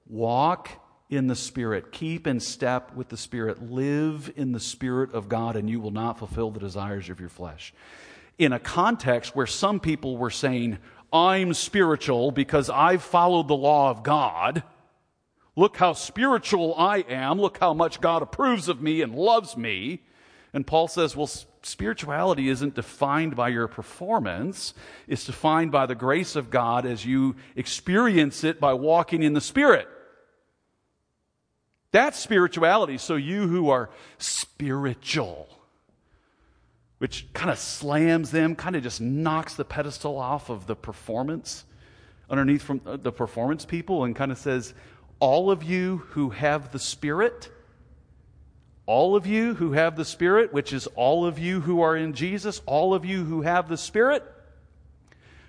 Walk 0.07 0.71
in 1.09 1.29
the 1.29 1.37
Spirit, 1.37 1.93
keep 1.93 2.27
in 2.27 2.41
step 2.41 2.95
with 2.95 3.09
the 3.09 3.17
Spirit, 3.17 3.71
live 3.71 4.33
in 4.37 4.53
the 4.53 4.61
Spirit 4.61 5.15
of 5.15 5.29
God, 5.29 5.55
and 5.57 5.71
you 5.71 5.81
will 5.81 5.93
not 5.93 6.19
fulfill 6.19 6.51
the 6.51 6.61
desires 6.61 7.09
of 7.09 7.21
your 7.21 7.29
flesh. 7.29 7.73
In 8.39 8.53
a 8.53 8.59
context 8.59 9.37
where 9.37 9.47
some 9.47 9.79
people 9.79 10.17
were 10.17 10.31
saying, 10.31 10.79
I'm 11.13 11.55
spiritual 11.55 12.33
because 12.33 12.69
I've 12.69 13.03
followed 13.03 13.49
the 13.49 13.57
law 13.57 13.91
of 13.91 14.03
God. 14.03 14.65
Look 15.55 15.77
how 15.77 15.93
spiritual 15.95 16.75
I 16.77 16.99
am. 17.09 17.41
Look 17.41 17.59
how 17.59 17.73
much 17.73 18.01
God 18.01 18.23
approves 18.23 18.69
of 18.69 18.83
me 18.83 19.01
and 19.01 19.15
loves 19.15 19.57
me. 19.57 20.03
And 20.53 20.67
Paul 20.67 20.89
says, 20.89 21.17
well, 21.17 21.31
spirituality 21.63 22.49
isn't 22.49 22.75
defined 22.75 23.37
by 23.37 23.49
your 23.49 23.69
performance, 23.69 24.75
it's 25.07 25.25
defined 25.25 25.71
by 25.71 25.87
the 25.87 25.95
grace 25.95 26.35
of 26.35 26.51
God 26.51 26.85
as 26.85 27.07
you 27.07 27.37
experience 27.55 28.43
it 28.45 28.59
by 28.61 28.73
walking 28.73 29.23
in 29.23 29.33
the 29.35 29.41
Spirit. 29.41 29.89
That's 31.97 32.19
spirituality. 32.19 32.99
So, 32.99 33.17
you 33.17 33.49
who 33.49 33.71
are 33.71 33.89
spiritual, 34.19 35.49
which 36.99 37.27
kind 37.33 37.51
of 37.51 37.59
slams 37.59 38.31
them, 38.31 38.55
kind 38.55 38.77
of 38.77 38.83
just 38.83 39.01
knocks 39.01 39.55
the 39.55 39.65
pedestal 39.65 40.19
off 40.19 40.51
of 40.51 40.67
the 40.67 40.77
performance 40.77 41.65
underneath 42.29 42.61
from 42.61 42.83
uh, 42.85 42.99
the 42.99 43.13
performance 43.13 43.65
people 43.65 44.05
and 44.05 44.15
kind 44.15 44.31
of 44.31 44.37
says, 44.37 44.75
All 45.21 45.51
of 45.51 45.63
you 45.63 46.03
who 46.11 46.29
have 46.29 46.71
the 46.71 46.79
Spirit, 46.79 47.49
all 48.85 49.17
of 49.17 49.27
you 49.27 49.55
who 49.55 49.73
have 49.73 49.97
the 49.97 50.05
Spirit, 50.05 50.53
which 50.53 50.75
is 50.75 50.87
all 50.97 51.25
of 51.25 51.39
you 51.39 51.63
who 51.63 51.81
are 51.81 51.97
in 51.97 52.13
Jesus, 52.13 52.61
all 52.67 52.93
of 52.93 53.07
you 53.07 53.25
who 53.25 53.41
have 53.41 53.71
the 53.71 53.79
Spirit, 53.79 54.23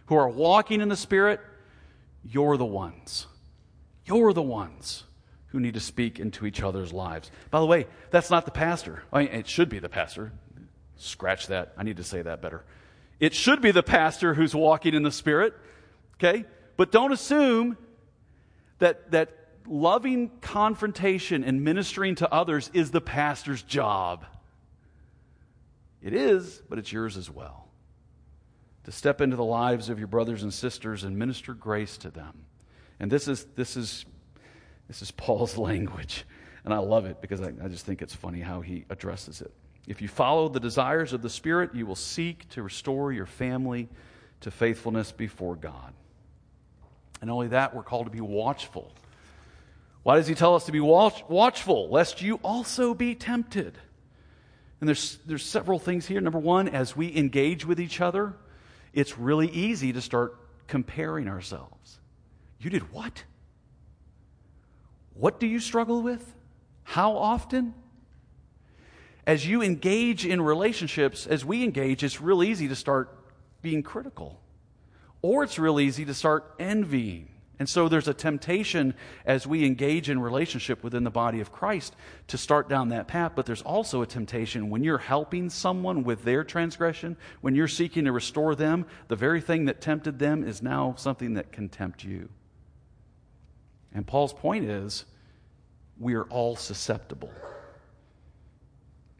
who 0.06 0.16
are 0.16 0.30
walking 0.30 0.80
in 0.80 0.88
the 0.88 0.96
Spirit, 0.96 1.42
you're 2.24 2.56
the 2.56 2.64
ones. 2.64 3.28
You're 4.06 4.32
the 4.32 4.42
ones 4.42 5.04
who 5.58 5.62
need 5.62 5.74
to 5.74 5.80
speak 5.80 6.20
into 6.20 6.46
each 6.46 6.62
other's 6.62 6.94
lives. 6.94 7.32
By 7.50 7.60
the 7.60 7.66
way, 7.66 7.88
that's 8.12 8.30
not 8.30 8.46
the 8.46 8.52
pastor. 8.52 9.02
I 9.12 9.24
mean, 9.24 9.30
it 9.30 9.48
should 9.48 9.70
be 9.70 9.80
the 9.80 9.90
pastor. 9.90 10.32
Scratch 10.98 11.48
that. 11.48 11.74
I 11.76 11.82
need 11.82 11.98
to 11.98 12.04
say 12.04 12.22
that 12.22 12.44
better. 12.44 12.64
It 13.20 13.34
should 13.34 13.60
be 13.60 13.72
the 13.72 13.82
pastor 13.82 14.36
who's 14.36 14.54
walking 14.54 14.94
in 14.94 15.02
the 15.02 15.12
Spirit. 15.12 15.56
Okay? 16.14 16.46
But 16.76 16.92
don't 16.92 17.12
assume 17.12 17.76
that, 18.78 19.10
that 19.10 19.36
loving 19.66 20.30
confrontation 20.42 21.44
and 21.44 21.64
ministering 21.64 22.14
to 22.16 22.32
others 22.32 22.70
is 22.76 22.92
the 22.92 23.02
pastor's 23.02 23.64
job. 23.64 24.26
It 26.04 26.14
is, 26.14 26.62
but 26.70 26.78
it's 26.78 26.92
yours 26.92 27.18
as 27.18 27.32
well. 27.32 27.68
To 28.84 28.92
step 28.92 29.22
into 29.22 29.36
the 29.36 29.44
lives 29.44 29.90
of 29.90 29.98
your 29.98 30.08
brothers 30.08 30.44
and 30.44 30.54
sisters 30.54 31.04
and 31.04 31.18
minister 31.18 31.56
grace 31.56 31.98
to 31.98 32.12
them. 32.12 32.46
And 33.00 33.12
this 33.12 33.28
is, 33.28 33.48
this 33.56 33.76
is, 33.76 34.06
this 34.88 35.02
is 35.02 35.12
Paul's 35.12 35.58
language. 35.58 36.26
And 36.66 36.74
I 36.74 36.80
love 36.80 37.06
it 37.06 37.22
because 37.22 37.42
I, 37.42 37.54
I 37.64 37.68
just 37.70 37.86
think 37.86 38.02
it's 38.02 38.16
funny 38.16 38.42
how 38.42 38.62
he 38.62 38.86
addresses 38.90 39.42
it. 39.42 39.54
If 39.88 40.02
you 40.02 40.10
follow 40.10 40.50
the 40.50 40.60
desires 40.60 41.14
of 41.14 41.22
the 41.22 41.30
Spirit, 41.30 41.74
you 41.74 41.86
will 41.86 41.96
seek 41.96 42.50
to 42.50 42.64
restore 42.64 43.14
your 43.14 43.26
family 43.26 43.88
to 44.42 44.52
faithfulness 44.52 45.14
before 45.14 45.56
God. 45.56 45.94
And 47.22 47.32
only 47.32 47.48
that, 47.48 47.74
we're 47.74 47.84
called 47.84 48.06
to 48.06 48.12
be 48.12 48.22
watchful 48.22 48.92
why 50.08 50.16
does 50.16 50.28
he 50.28 50.36
tell 50.36 50.56
us 50.56 50.68
to 50.68 50.72
be 50.72 50.80
watch, 50.80 51.22
watchful, 51.28 51.90
lest 51.90 52.22
you 52.22 52.36
also 52.42 52.94
be 52.94 53.14
tempted? 53.14 53.78
And 54.80 54.88
there's, 54.88 55.18
there's 55.26 55.44
several 55.44 55.80
things 55.80 56.06
here. 56.06 56.22
Number 56.22 56.40
one, 56.40 56.70
as 56.70 56.96
we 56.96 57.14
engage 57.14 57.66
with 57.66 57.78
each 57.78 58.00
other, 58.00 58.34
it's 58.94 59.18
really 59.18 59.50
easy 59.50 59.92
to 59.92 60.00
start 60.00 60.38
comparing 60.68 61.28
ourselves. 61.28 62.00
You 62.62 62.70
did 62.70 62.94
what? 62.94 63.26
What 65.18 65.40
do 65.40 65.48
you 65.48 65.60
struggle 65.60 66.02
with? 66.02 66.36
How 66.84 67.18
often? 67.18 67.74
As 69.26 69.46
you 69.46 69.62
engage 69.62 70.26
in 70.26 70.42
relationships, 70.42 71.28
as 71.28 71.44
we 71.44 71.64
engage, 71.64 72.04
it's 72.04 72.22
real 72.22 72.44
easy 72.44 72.68
to 72.68 72.76
start 72.76 73.14
being 73.62 73.84
critical. 73.84 74.40
Or 75.22 75.44
it's 75.44 75.60
real 75.60 75.80
easy 75.80 76.06
to 76.06 76.14
start 76.14 76.54
envying. 76.60 77.30
And 77.60 77.68
so 77.68 77.90
there's 77.90 78.08
a 78.08 78.14
temptation 78.14 78.94
as 79.26 79.48
we 79.48 79.66
engage 79.66 80.10
in 80.12 80.20
relationship 80.20 80.84
within 80.84 81.04
the 81.04 81.10
body 81.10 81.42
of 81.42 81.52
Christ 81.52 81.96
to 82.28 82.38
start 82.38 82.70
down 82.70 82.90
that 82.90 83.08
path, 83.08 83.32
but 83.36 83.48
there's 83.48 83.64
also 83.64 84.04
a 84.04 84.08
temptation 84.08 84.70
when 84.70 84.84
you're 84.84 85.00
helping 85.00 85.50
someone 85.50 86.04
with 86.04 86.24
their 86.24 86.44
transgression, 86.44 87.18
when 87.42 87.56
you're 87.56 87.68
seeking 87.68 88.06
to 88.06 88.12
restore 88.12 88.54
them, 88.54 88.86
the 89.08 89.16
very 89.16 89.42
thing 89.42 89.66
that 89.66 89.82
tempted 89.82 90.20
them 90.20 90.44
is 90.44 90.62
now 90.62 90.94
something 90.98 91.34
that 91.34 91.52
can 91.52 91.68
tempt 91.68 92.04
you. 92.04 92.30
And 93.94 94.06
Paul's 94.06 94.34
point 94.34 94.66
is 94.66 95.06
we 96.00 96.16
are 96.16 96.26
all 96.26 96.56
susceptible. 96.56 97.32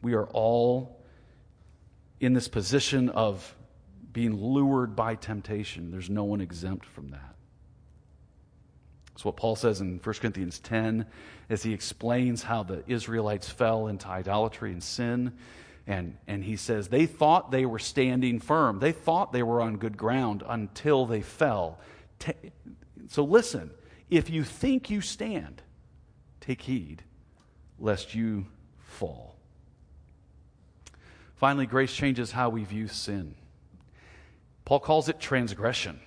We 0.02 0.14
are 0.14 0.26
all 0.26 1.00
in 2.20 2.32
this 2.32 2.48
position 2.48 3.08
of 3.08 3.54
being 4.12 4.36
lured 4.36 4.96
by 4.96 5.14
temptation. 5.14 5.90
There's 5.90 6.10
no 6.10 6.24
one 6.24 6.40
exempt 6.40 6.86
from 6.86 7.10
that. 7.10 7.34
That's 9.12 9.24
what 9.24 9.36
Paul 9.36 9.56
says 9.56 9.80
in 9.80 9.98
1 9.98 10.14
Corinthians 10.16 10.60
10 10.60 11.04
as 11.50 11.64
he 11.64 11.72
explains 11.72 12.44
how 12.44 12.62
the 12.62 12.84
Israelites 12.86 13.48
fell 13.48 13.88
into 13.88 14.06
idolatry 14.06 14.72
and 14.72 14.82
sin. 14.82 15.32
And, 15.88 16.16
and 16.28 16.44
he 16.44 16.56
says 16.56 16.88
they 16.88 17.06
thought 17.06 17.50
they 17.50 17.66
were 17.66 17.80
standing 17.80 18.38
firm. 18.38 18.78
They 18.78 18.92
thought 18.92 19.32
they 19.32 19.42
were 19.42 19.60
on 19.60 19.78
good 19.78 19.96
ground 19.96 20.44
until 20.46 21.06
they 21.06 21.22
fell. 21.22 21.80
So 23.08 23.24
listen, 23.24 23.70
if 24.10 24.30
you 24.30 24.44
think 24.44 24.90
you 24.90 25.00
stand, 25.00 25.62
take 26.40 26.62
heed 26.62 27.02
lest 27.78 28.14
you 28.14 28.46
fall. 28.78 29.36
Finally, 31.36 31.66
grace 31.66 31.94
changes 31.94 32.32
how 32.32 32.48
we 32.48 32.64
view 32.64 32.88
sin. 32.88 33.34
Paul 34.64 34.80
calls 34.80 35.08
it 35.08 35.20
transgression. 35.20 36.00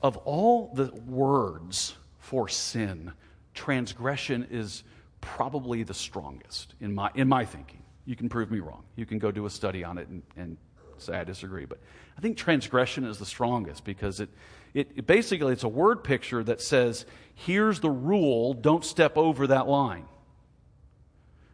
Of 0.00 0.16
all 0.18 0.72
the 0.74 0.92
words 1.06 1.94
for 2.18 2.48
sin, 2.48 3.12
transgression 3.52 4.46
is 4.50 4.84
probably 5.20 5.82
the 5.82 5.94
strongest 5.94 6.74
in 6.80 6.94
my, 6.94 7.10
in 7.14 7.28
my 7.28 7.44
thinking. 7.44 7.82
You 8.06 8.16
can 8.16 8.28
prove 8.28 8.50
me 8.50 8.60
wrong. 8.60 8.84
You 8.96 9.04
can 9.04 9.18
go 9.18 9.30
do 9.30 9.44
a 9.44 9.50
study 9.50 9.84
on 9.84 9.98
it 9.98 10.08
and, 10.08 10.22
and 10.36 10.56
say 10.96 11.14
I 11.14 11.24
disagree. 11.24 11.66
But 11.66 11.78
I 12.16 12.20
think 12.20 12.36
transgression 12.36 13.04
is 13.04 13.18
the 13.18 13.26
strongest 13.26 13.84
because 13.84 14.20
it, 14.20 14.30
it, 14.74 14.90
it 14.96 15.06
basically 15.06 15.52
it's 15.52 15.64
a 15.64 15.68
word 15.68 16.04
picture 16.04 16.42
that 16.44 16.60
says, 16.60 17.06
here's 17.34 17.80
the 17.80 17.90
rule, 17.90 18.54
don't 18.54 18.84
step 18.84 19.16
over 19.16 19.46
that 19.48 19.68
line. 19.68 20.06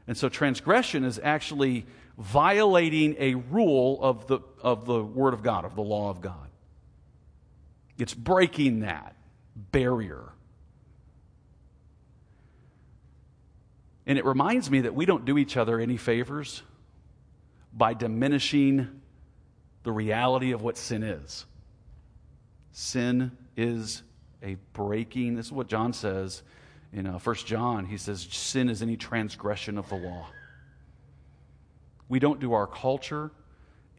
And 0.06 0.16
so 0.16 0.28
transgression 0.28 1.04
is 1.04 1.20
actually 1.22 1.86
violating 2.18 3.16
a 3.18 3.34
rule 3.34 3.98
of 4.02 4.26
the, 4.26 4.40
of 4.60 4.84
the 4.84 5.02
Word 5.02 5.34
of 5.34 5.42
God, 5.42 5.64
of 5.64 5.74
the 5.74 5.82
law 5.82 6.10
of 6.10 6.20
God. 6.20 6.48
It's 7.98 8.14
breaking 8.14 8.80
that 8.80 9.16
barrier. 9.56 10.32
And 14.06 14.18
it 14.18 14.24
reminds 14.24 14.70
me 14.70 14.82
that 14.82 14.94
we 14.94 15.06
don't 15.06 15.24
do 15.24 15.38
each 15.38 15.56
other 15.56 15.80
any 15.80 15.96
favors 15.96 16.62
by 17.72 17.94
diminishing 17.94 19.00
the 19.82 19.92
reality 19.92 20.52
of 20.52 20.62
what 20.62 20.76
sin 20.76 21.02
is. 21.02 21.46
Sin 22.76 23.30
is 23.56 24.02
a 24.42 24.56
breaking, 24.72 25.36
this 25.36 25.46
is 25.46 25.52
what 25.52 25.68
John 25.68 25.92
says 25.92 26.42
in 26.92 27.06
uh, 27.06 27.20
1 27.20 27.36
John. 27.36 27.86
He 27.86 27.96
says, 27.96 28.26
Sin 28.28 28.68
is 28.68 28.82
any 28.82 28.96
transgression 28.96 29.78
of 29.78 29.88
the 29.88 29.94
law. 29.94 30.26
We 32.08 32.18
don't 32.18 32.40
do 32.40 32.52
our 32.52 32.66
culture 32.66 33.30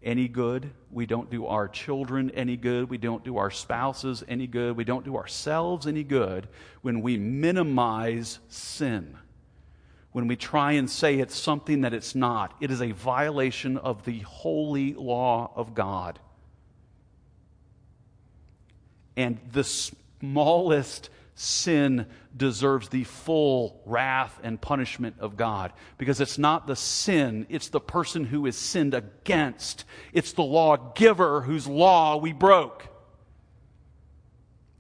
any 0.04 0.28
good. 0.28 0.70
We 0.92 1.06
don't 1.06 1.32
do 1.32 1.48
our 1.48 1.70
children 1.70 2.32
any 2.32 2.58
good. 2.58 2.90
We 2.90 2.98
don't 2.98 3.24
do 3.24 3.38
our 3.38 3.50
spouses 3.50 4.26
any 4.28 4.46
good. 4.46 4.76
We 4.76 4.84
don't 4.84 5.06
do 5.06 5.16
ourselves 5.16 5.88
any 5.88 6.04
good 6.04 6.50
when 6.82 7.02
we 7.02 7.18
minimize 7.18 8.40
sin. 8.50 9.18
When 10.12 10.28
we 10.28 10.36
try 10.36 10.74
and 10.74 10.90
say 10.90 11.20
it's 11.20 11.36
something 11.36 11.82
that 11.82 11.94
it's 11.94 12.14
not, 12.14 12.56
it 12.60 12.72
is 12.72 12.82
a 12.82 12.92
violation 12.92 13.78
of 13.78 14.04
the 14.04 14.20
holy 14.20 14.94
law 14.94 15.52
of 15.56 15.74
God. 15.74 16.20
And 19.16 19.40
the 19.52 19.64
smallest 19.64 21.10
sin 21.36 22.06
deserves 22.36 22.90
the 22.90 23.04
full 23.04 23.82
wrath 23.86 24.40
and 24.44 24.60
punishment 24.60 25.18
of 25.20 25.38
God. 25.38 25.74
Because 25.98 26.22
it's 26.22 26.38
not 26.38 26.68
the 26.68 26.76
sin, 26.76 27.46
it's 27.50 27.70
the 27.70 27.80
person 27.80 28.26
who 28.26 28.46
is 28.46 28.58
sinned 28.58 28.94
against. 28.94 29.86
It's 30.14 30.34
the 30.34 30.44
lawgiver 30.44 31.42
whose 31.42 31.68
law 31.68 32.18
we 32.18 32.34
broke. 32.34 32.88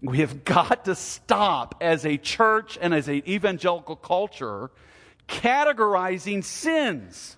We 0.01 0.19
have 0.19 0.45
got 0.45 0.85
to 0.85 0.95
stop 0.95 1.75
as 1.81 2.05
a 2.05 2.17
church 2.17 2.77
and 2.79 2.93
as 2.93 3.07
an 3.07 3.27
evangelical 3.27 3.95
culture 3.95 4.71
categorizing 5.27 6.43
sins. 6.43 7.37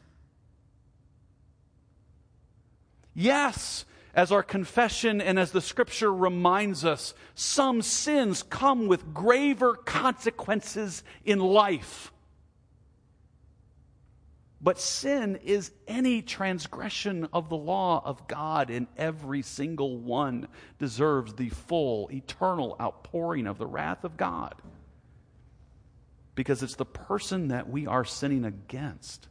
Yes, 3.14 3.86
as 4.18 4.32
our 4.32 4.42
confession 4.42 5.22
and 5.22 5.38
as 5.38 5.52
the 5.52 5.62
scripture 5.62 6.12
reminds 6.12 6.84
us, 6.84 7.14
some 7.36 7.84
sins 7.84 8.42
come 8.42 8.88
with 8.88 9.14
graver 9.14 9.76
consequences 9.76 11.04
in 11.24 11.38
life. 11.38 12.12
But 14.60 14.80
sin 14.80 15.38
is 15.44 15.72
any 15.88 16.24
transgression 16.24 17.30
of 17.32 17.50
the 17.50 17.58
law 17.58 18.02
of 18.04 18.28
God, 18.28 18.72
and 18.72 18.88
every 18.98 19.44
single 19.44 20.00
one 20.00 20.48
deserves 20.80 21.36
the 21.36 21.50
full, 21.50 22.10
eternal 22.12 22.76
outpouring 22.82 23.46
of 23.46 23.60
the 23.60 23.68
wrath 23.68 24.04
of 24.04 24.18
God. 24.18 24.56
Because 26.34 26.64
it's 26.64 26.76
the 26.76 26.86
person 26.86 27.50
that 27.50 27.70
we 27.70 27.86
are 27.86 28.04
sinning 28.04 28.46
against 28.46 29.28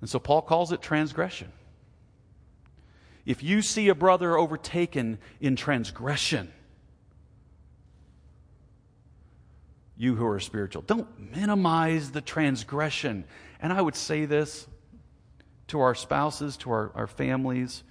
And 0.00 0.08
so 0.08 0.18
Paul 0.18 0.42
calls 0.42 0.72
it 0.72 0.80
transgression. 0.80 1.52
If 3.26 3.42
you 3.42 3.62
see 3.62 3.88
a 3.88 3.94
brother 3.94 4.36
overtaken 4.36 5.18
in 5.40 5.56
transgression, 5.56 6.52
you 9.96 10.16
who 10.16 10.26
are 10.26 10.40
spiritual, 10.40 10.82
don't 10.82 11.32
minimize 11.32 12.10
the 12.12 12.22
transgression. 12.22 13.24
And 13.60 13.72
I 13.72 13.82
would 13.82 13.94
say 13.94 14.24
this 14.24 14.66
to 15.68 15.80
our 15.80 15.94
spouses, 15.94 16.56
to 16.58 16.70
our, 16.70 16.90
our 16.94 17.06
families, 17.06 17.84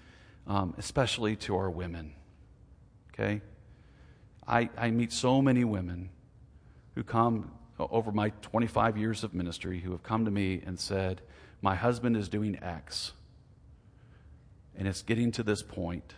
um, 0.48 0.74
especially 0.78 1.36
to 1.36 1.56
our 1.56 1.70
women. 1.70 2.14
Okay? 3.14 3.42
I, 4.48 4.70
I 4.76 4.90
meet 4.90 5.14
so 5.14 5.42
many 5.42 5.64
women 5.64 6.10
who 6.96 7.04
come 7.04 7.52
over 7.80 8.12
my 8.12 8.32
25 8.42 8.98
years 8.98 9.24
of 9.24 9.34
ministry 9.34 9.80
who 9.80 9.92
have 9.92 10.04
come 10.04 10.26
to 10.26 10.32
me 10.32 10.62
and 10.66 10.80
said, 10.80 11.22
my 11.62 11.76
husband 11.76 12.16
is 12.16 12.30
doing 12.30 12.58
X, 12.62 13.12
and 14.78 14.88
it's 14.88 15.02
getting 15.02 15.32
to 15.34 15.44
this 15.44 15.62
point, 15.62 16.14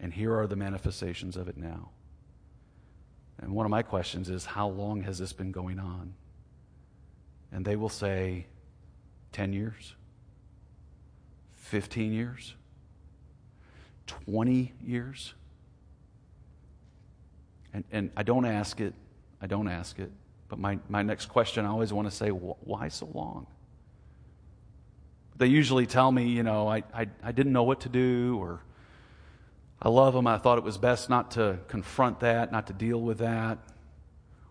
and 0.00 0.12
here 0.12 0.34
are 0.34 0.46
the 0.46 0.56
manifestations 0.56 1.36
of 1.36 1.48
it 1.48 1.56
now. 1.56 1.90
And 3.38 3.52
one 3.52 3.66
of 3.66 3.70
my 3.70 3.82
questions 3.82 4.28
is, 4.28 4.44
how 4.44 4.68
long 4.68 5.02
has 5.02 5.18
this 5.18 5.32
been 5.32 5.52
going 5.52 5.78
on? 5.78 6.14
And 7.52 7.64
they 7.64 7.76
will 7.76 7.88
say, 7.88 8.46
10 9.32 9.52
years, 9.52 9.94
15 11.54 12.12
years, 12.12 12.54
20 14.06 14.72
years. 14.84 15.34
And, 17.72 17.84
and 17.92 18.10
I 18.16 18.22
don't 18.22 18.44
ask 18.44 18.80
it, 18.80 18.94
I 19.40 19.46
don't 19.46 19.68
ask 19.68 19.98
it, 19.98 20.10
but 20.48 20.58
my, 20.58 20.78
my 20.88 21.02
next 21.02 21.26
question 21.26 21.64
I 21.64 21.68
always 21.68 21.92
want 21.92 22.10
to 22.10 22.14
say, 22.14 22.30
why 22.30 22.88
so 22.88 23.08
long? 23.14 23.46
They 25.40 25.46
usually 25.46 25.86
tell 25.86 26.12
me, 26.12 26.28
you 26.28 26.42
know, 26.42 26.68
I, 26.68 26.84
I, 26.94 27.06
I 27.22 27.32
didn't 27.32 27.52
know 27.52 27.62
what 27.62 27.80
to 27.80 27.88
do, 27.88 28.36
or 28.38 28.60
I 29.80 29.88
love 29.88 30.12
them. 30.12 30.26
I 30.26 30.36
thought 30.36 30.58
it 30.58 30.64
was 30.64 30.76
best 30.76 31.08
not 31.08 31.32
to 31.32 31.58
confront 31.66 32.20
that, 32.20 32.52
not 32.52 32.66
to 32.66 32.74
deal 32.74 33.00
with 33.00 33.18
that. 33.18 33.58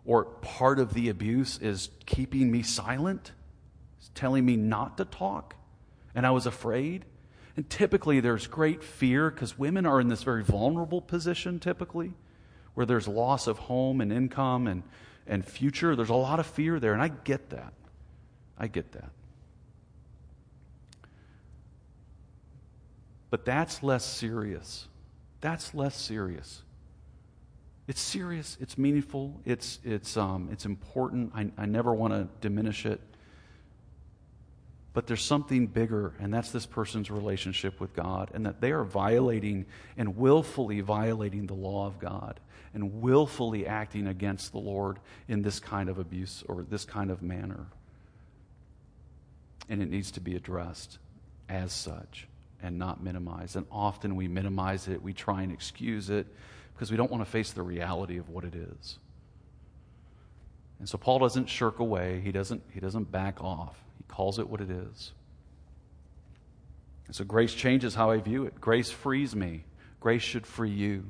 Or 0.03 0.25
part 0.25 0.79
of 0.79 0.95
the 0.95 1.09
abuse 1.09 1.59
is 1.59 1.89
keeping 2.07 2.51
me 2.51 2.63
silent, 2.63 3.31
telling 4.15 4.43
me 4.43 4.57
not 4.57 4.97
to 4.97 5.05
talk, 5.05 5.55
and 6.15 6.25
I 6.25 6.31
was 6.31 6.47
afraid. 6.47 7.05
And 7.55 7.69
typically 7.69 8.19
there's 8.19 8.47
great 8.47 8.83
fear 8.83 9.29
because 9.29 9.59
women 9.59 9.85
are 9.85 10.01
in 10.01 10.07
this 10.07 10.23
very 10.23 10.43
vulnerable 10.43 11.01
position, 11.01 11.59
typically, 11.59 12.13
where 12.73 12.87
there's 12.87 13.07
loss 13.07 13.45
of 13.45 13.59
home 13.59 14.01
and 14.01 14.11
income 14.11 14.65
and 14.65 14.81
and 15.27 15.45
future. 15.45 15.95
There's 15.95 16.09
a 16.09 16.15
lot 16.15 16.39
of 16.39 16.47
fear 16.47 16.79
there, 16.79 16.93
and 16.93 17.01
I 17.01 17.09
get 17.09 17.51
that. 17.51 17.73
I 18.57 18.65
get 18.67 18.93
that. 18.93 19.11
But 23.29 23.45
that's 23.45 23.83
less 23.83 24.05
serious. 24.05 24.87
That's 25.41 25.73
less 25.73 25.95
serious. 25.95 26.63
It's 27.87 28.01
serious, 28.01 28.55
it's 28.61 28.77
meaningful, 28.77 29.41
it's, 29.45 29.79
it's, 29.83 30.15
um, 30.15 30.49
it's 30.51 30.65
important. 30.65 31.31
I, 31.33 31.49
I 31.57 31.65
never 31.65 31.91
want 31.91 32.13
to 32.13 32.27
diminish 32.39 32.85
it. 32.85 33.01
But 34.93 35.07
there's 35.07 35.23
something 35.23 35.65
bigger, 35.65 36.13
and 36.19 36.31
that's 36.31 36.51
this 36.51 36.67
person's 36.67 37.09
relationship 37.09 37.79
with 37.79 37.95
God, 37.95 38.29
and 38.35 38.45
that 38.45 38.61
they 38.61 38.71
are 38.73 38.83
violating 38.83 39.65
and 39.97 40.17
willfully 40.17 40.81
violating 40.81 41.47
the 41.47 41.55
law 41.55 41.87
of 41.87 41.99
God 41.99 42.39
and 42.75 43.01
willfully 43.01 43.65
acting 43.65 44.05
against 44.05 44.51
the 44.51 44.59
Lord 44.59 44.99
in 45.27 45.41
this 45.41 45.59
kind 45.59 45.89
of 45.89 45.97
abuse 45.97 46.43
or 46.47 46.61
this 46.61 46.85
kind 46.85 47.09
of 47.09 47.23
manner. 47.23 47.65
And 49.67 49.81
it 49.81 49.89
needs 49.89 50.11
to 50.11 50.19
be 50.19 50.35
addressed 50.35 50.99
as 51.49 51.73
such 51.73 52.27
and 52.61 52.77
not 52.77 53.03
minimize. 53.03 53.55
And 53.55 53.65
often 53.71 54.15
we 54.15 54.27
minimize 54.27 54.87
it, 54.87 55.01
we 55.01 55.13
try 55.13 55.43
and 55.43 55.51
excuse 55.51 56.09
it 56.09 56.27
because 56.73 56.91
we 56.91 56.97
don't 56.97 57.11
want 57.11 57.23
to 57.23 57.29
face 57.29 57.51
the 57.51 57.61
reality 57.61 58.17
of 58.17 58.29
what 58.29 58.43
it 58.43 58.55
is. 58.55 58.99
And 60.79 60.87
so 60.87 60.97
Paul 60.97 61.19
doesn't 61.19 61.47
shirk 61.47 61.79
away, 61.79 62.21
he 62.21 62.31
doesn't, 62.31 62.63
he 62.73 62.79
doesn't 62.79 63.11
back 63.11 63.43
off. 63.43 63.77
He 63.97 64.05
calls 64.07 64.39
it 64.39 64.49
what 64.49 64.61
it 64.61 64.69
is. 64.69 65.11
And 67.07 67.15
so 67.15 67.25
grace 67.25 67.53
changes 67.53 67.95
how 67.95 68.11
I 68.11 68.19
view 68.19 68.45
it. 68.45 68.61
Grace 68.61 68.91
frees 68.91 69.35
me. 69.35 69.65
Grace 69.99 70.21
should 70.21 70.45
free 70.45 70.69
you 70.69 71.05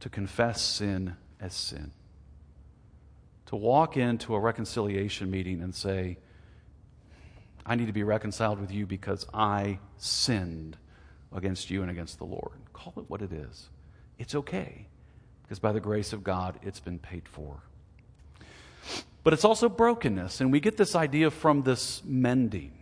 to 0.00 0.08
confess 0.08 0.60
sin 0.60 1.16
as 1.40 1.54
sin. 1.54 1.92
To 3.46 3.56
walk 3.56 3.96
into 3.96 4.34
a 4.34 4.40
reconciliation 4.40 5.30
meeting 5.30 5.62
and 5.62 5.74
say, 5.74 6.18
I 7.66 7.76
need 7.76 7.86
to 7.86 7.92
be 7.92 8.02
reconciled 8.02 8.60
with 8.60 8.72
you 8.72 8.86
because 8.86 9.26
I 9.32 9.78
sinned 9.96 10.76
against 11.32 11.70
you 11.70 11.82
and 11.82 11.90
against 11.90 12.18
the 12.18 12.24
Lord. 12.24 12.58
Call 12.72 12.92
it 12.98 13.08
what 13.08 13.22
it 13.22 13.32
is. 13.32 13.68
It's 14.18 14.34
okay 14.34 14.86
because 15.42 15.58
by 15.58 15.72
the 15.72 15.80
grace 15.80 16.12
of 16.12 16.22
God, 16.22 16.58
it's 16.62 16.80
been 16.80 16.98
paid 16.98 17.28
for. 17.28 17.62
But 19.22 19.32
it's 19.32 19.44
also 19.44 19.68
brokenness, 19.68 20.40
and 20.40 20.52
we 20.52 20.60
get 20.60 20.76
this 20.76 20.94
idea 20.94 21.30
from 21.30 21.62
this 21.62 22.02
mending. 22.04 22.72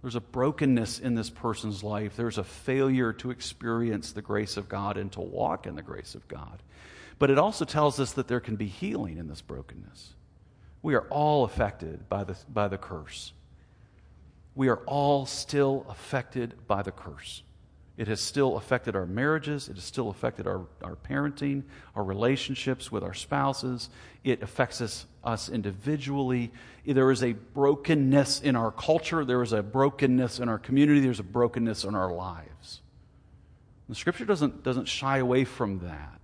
There's 0.00 0.16
a 0.16 0.20
brokenness 0.20 0.98
in 0.98 1.14
this 1.14 1.30
person's 1.30 1.84
life. 1.84 2.16
There's 2.16 2.38
a 2.38 2.44
failure 2.44 3.12
to 3.14 3.30
experience 3.30 4.12
the 4.12 4.22
grace 4.22 4.56
of 4.56 4.68
God 4.68 4.96
and 4.96 5.12
to 5.12 5.20
walk 5.20 5.66
in 5.66 5.76
the 5.76 5.82
grace 5.82 6.14
of 6.14 6.26
God. 6.26 6.62
But 7.18 7.30
it 7.30 7.38
also 7.38 7.64
tells 7.64 8.00
us 8.00 8.12
that 8.14 8.26
there 8.26 8.40
can 8.40 8.56
be 8.56 8.66
healing 8.66 9.18
in 9.18 9.28
this 9.28 9.42
brokenness. 9.42 10.14
We 10.82 10.94
are 10.94 11.06
all 11.08 11.44
affected 11.44 12.08
by 12.08 12.24
the, 12.24 12.36
by 12.52 12.66
the 12.66 12.78
curse 12.78 13.32
we 14.54 14.68
are 14.68 14.78
all 14.86 15.26
still 15.26 15.86
affected 15.88 16.54
by 16.66 16.82
the 16.82 16.92
curse. 16.92 17.42
It 17.96 18.08
has 18.08 18.20
still 18.20 18.56
affected 18.56 18.96
our 18.96 19.06
marriages. 19.06 19.68
It 19.68 19.74
has 19.76 19.84
still 19.84 20.08
affected 20.08 20.46
our, 20.46 20.62
our 20.82 20.96
parenting, 20.96 21.62
our 21.94 22.02
relationships 22.02 22.90
with 22.90 23.02
our 23.02 23.14
spouses. 23.14 23.90
It 24.24 24.42
affects 24.42 24.80
us, 24.80 25.06
us 25.22 25.48
individually. 25.48 26.52
There 26.86 27.10
is 27.10 27.22
a 27.22 27.32
brokenness 27.32 28.40
in 28.40 28.56
our 28.56 28.70
culture. 28.70 29.24
There 29.24 29.42
is 29.42 29.52
a 29.52 29.62
brokenness 29.62 30.40
in 30.40 30.48
our 30.48 30.58
community. 30.58 31.00
There's 31.00 31.20
a 31.20 31.24
brokenness 31.24 31.84
in 31.84 31.94
our 31.94 32.12
lives. 32.12 32.80
The 33.88 33.94
scripture 33.94 34.24
doesn't, 34.24 34.62
doesn't 34.62 34.88
shy 34.88 35.18
away 35.18 35.44
from 35.44 35.80
that. 35.80 36.18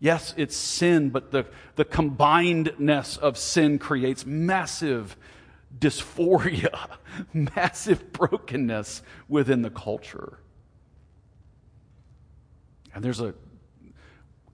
Yes, 0.00 0.34
it's 0.36 0.56
sin, 0.56 1.10
but 1.10 1.30
the, 1.30 1.46
the 1.76 1.84
combinedness 1.84 3.16
of 3.18 3.38
sin 3.38 3.78
creates 3.78 4.26
massive 4.26 5.16
dysphoria, 5.78 6.90
massive 7.56 8.12
brokenness 8.12 9.02
within 9.28 9.62
the 9.62 9.70
culture. 9.70 10.38
And 12.94 13.04
there's 13.04 13.20
a 13.20 13.34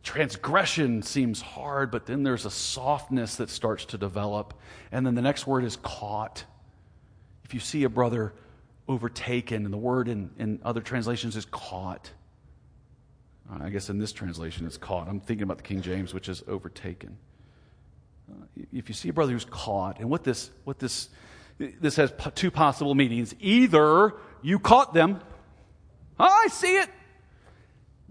transgression 0.02 1.02
seems 1.02 1.40
hard, 1.40 1.90
but 1.90 2.07
then 2.07 2.22
there's 2.22 2.46
a 2.46 2.50
softness 2.50 3.37
that 3.37 3.50
starts 3.50 3.85
to 3.87 3.98
develop. 3.98 4.55
And 4.92 5.07
then 5.07 5.14
the 5.14 5.22
next 5.22 5.46
word 5.46 5.64
is 5.64 5.76
caught. 5.76 6.44
If 7.44 7.55
you 7.55 7.61
see 7.61 7.85
a 7.85 7.88
brother 7.88 8.35
overtaken, 8.88 9.64
and 9.64 9.72
the 9.72 9.79
word 9.79 10.09
in, 10.09 10.31
in 10.38 10.61
other 10.64 10.81
translations 10.81 11.35
is 11.35 11.44
caught. 11.46 12.11
Uh, 13.50 13.64
I 13.64 13.70
guess 13.70 13.90
in 13.90 13.98
this 13.98 14.12
translation 14.12 14.64
it's 14.64 14.76
caught. 14.76 15.09
I'm 15.09 15.20
thinking 15.20 15.42
about 15.42 15.57
the 15.57 15.64
King 15.64 15.81
James, 15.81 16.14
which 16.14 16.29
is 16.29 16.44
overtaken 16.46 17.18
Uh, 18.30 18.34
if 18.72 18.88
you 18.88 18.94
see 18.94 19.08
a 19.08 19.12
brother 19.12 19.32
who's 19.32 19.44
caught, 19.44 20.00
and 20.00 20.10
what 20.10 20.24
this, 20.24 20.50
what 20.64 20.78
this, 20.78 21.08
this 21.58 21.96
has 21.96 22.12
two 22.34 22.50
possible 22.50 22.94
meanings. 22.94 23.34
Either 23.40 24.14
you 24.42 24.58
caught 24.58 24.94
them, 24.94 25.20
oh, 26.18 26.24
I 26.24 26.48
see 26.48 26.76
it. 26.76 26.90